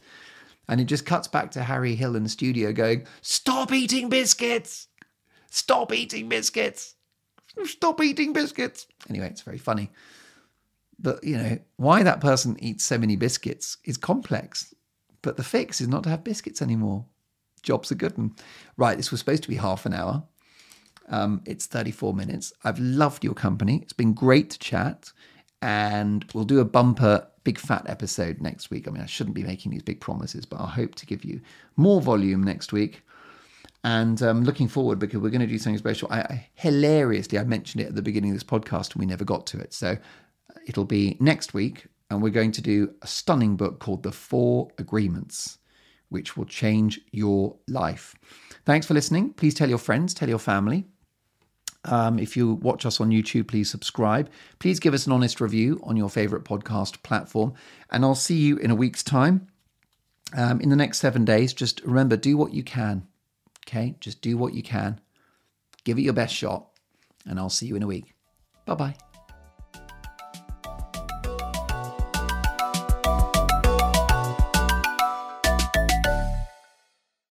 And 0.67 0.79
it 0.79 0.85
just 0.85 1.05
cuts 1.05 1.27
back 1.27 1.49
to 1.51 1.63
Harry 1.63 1.95
Hill 1.95 2.15
in 2.15 2.21
the 2.21 2.29
studio 2.29 2.71
going, 2.71 3.07
Stop 3.21 3.71
eating 3.71 4.07
biscuits! 4.07 4.87
Stop 5.49 5.91
eating 5.91 6.29
biscuits! 6.29 6.93
Stop 7.65 8.03
eating 8.03 8.33
biscuits! 8.33 8.85
Anyway, 9.09 9.27
it's 9.27 9.41
very 9.41 9.57
funny. 9.57 9.89
But, 10.99 11.23
you 11.23 11.37
know, 11.37 11.57
why 11.77 12.03
that 12.03 12.21
person 12.21 12.55
eats 12.59 12.83
so 12.83 12.99
many 12.99 13.15
biscuits 13.15 13.77
is 13.83 13.97
complex 13.97 14.75
But 15.23 15.37
the 15.37 15.43
fix 15.43 15.81
is 15.81 15.87
not 15.87 16.03
to 16.03 16.09
have 16.09 16.23
biscuits 16.23 16.61
anymore. 16.61 17.05
Job's 17.59 17.91
a 17.91 17.95
good 17.95 18.17
one. 18.17 18.35
Right, 18.77 18.97
this 18.97 19.11
was 19.11 19.19
supposed 19.19 19.43
to 19.43 19.49
be 19.49 19.55
half 19.55 19.85
an 19.85 19.93
hour. 19.93 20.23
Um, 21.09 21.41
it's 21.45 21.65
34 21.65 22.13
minutes. 22.13 22.53
I've 22.63 22.79
loved 22.79 23.23
your 23.23 23.33
company. 23.33 23.79
It's 23.81 23.93
been 23.93 24.13
great 24.13 24.51
to 24.51 24.59
chat. 24.59 25.11
And 25.61 26.25
we'll 26.33 26.45
do 26.45 26.59
a 26.59 26.65
bumper 26.65 27.27
big 27.43 27.57
fat 27.57 27.83
episode 27.87 28.41
next 28.41 28.69
week. 28.69 28.87
I 28.87 28.91
mean, 28.91 29.01
I 29.01 29.07
shouldn't 29.07 29.35
be 29.35 29.43
making 29.43 29.71
these 29.71 29.81
big 29.81 29.99
promises, 29.99 30.45
but 30.45 30.59
I 30.59 30.67
hope 30.67 30.95
to 30.95 31.05
give 31.05 31.25
you 31.25 31.41
more 31.75 32.01
volume 32.01 32.43
next 32.43 32.71
week. 32.71 33.01
And 33.83 34.21
um, 34.21 34.43
looking 34.43 34.67
forward 34.67 34.99
because 34.99 35.19
we're 35.19 35.29
going 35.29 35.41
to 35.41 35.47
do 35.47 35.57
something 35.57 35.77
special. 35.77 36.09
I, 36.11 36.19
I, 36.19 36.49
hilariously, 36.55 37.39
I 37.39 37.43
mentioned 37.43 37.81
it 37.81 37.87
at 37.87 37.95
the 37.95 38.01
beginning 38.01 38.31
of 38.31 38.35
this 38.35 38.43
podcast 38.43 38.91
and 38.91 38.99
we 38.99 39.05
never 39.05 39.23
got 39.23 39.47
to 39.47 39.59
it. 39.59 39.73
So 39.73 39.97
it'll 40.67 40.85
be 40.85 41.17
next 41.19 41.53
week. 41.53 41.87
And 42.11 42.21
we're 42.21 42.29
going 42.29 42.51
to 42.53 42.61
do 42.61 42.93
a 43.01 43.07
stunning 43.07 43.55
book 43.55 43.79
called 43.79 44.03
The 44.03 44.11
Four 44.11 44.69
Agreements, 44.79 45.59
which 46.09 46.35
will 46.35 46.45
change 46.45 46.99
your 47.11 47.55
life. 47.67 48.15
Thanks 48.65 48.85
for 48.85 48.93
listening. 48.93 49.33
Please 49.33 49.53
tell 49.53 49.69
your 49.69 49.77
friends, 49.77 50.13
tell 50.13 50.29
your 50.29 50.39
family. 50.39 50.85
Um, 51.85 52.19
if 52.19 52.35
you 52.35 52.55
watch 52.55 52.85
us 52.85 52.99
on 52.99 53.09
YouTube, 53.09 53.47
please 53.47 53.69
subscribe. 53.69 54.29
Please 54.59 54.79
give 54.79 54.93
us 54.93 55.05
an 55.05 55.13
honest 55.13 55.39
review 55.39 55.79
on 55.83 55.95
your 55.95 56.09
favorite 56.09 56.43
podcast 56.43 57.01
platform. 57.03 57.53
And 57.89 58.03
I'll 58.03 58.15
see 58.15 58.37
you 58.37 58.57
in 58.57 58.69
a 58.69 58.75
week's 58.75 59.03
time. 59.03 59.47
Um, 60.35 60.61
in 60.61 60.69
the 60.69 60.75
next 60.75 60.99
seven 60.99 61.25
days, 61.25 61.53
just 61.53 61.81
remember 61.81 62.17
do 62.17 62.37
what 62.37 62.53
you 62.53 62.63
can. 62.63 63.07
Okay? 63.67 63.95
Just 63.99 64.21
do 64.21 64.37
what 64.37 64.53
you 64.53 64.61
can. 64.61 64.99
Give 65.83 65.97
it 65.97 66.01
your 66.01 66.13
best 66.13 66.35
shot. 66.35 66.67
And 67.25 67.39
I'll 67.39 67.49
see 67.49 67.67
you 67.67 67.75
in 67.75 67.83
a 67.83 67.87
week. 67.87 68.13
Bye 68.65 68.75
bye. 68.75 69.08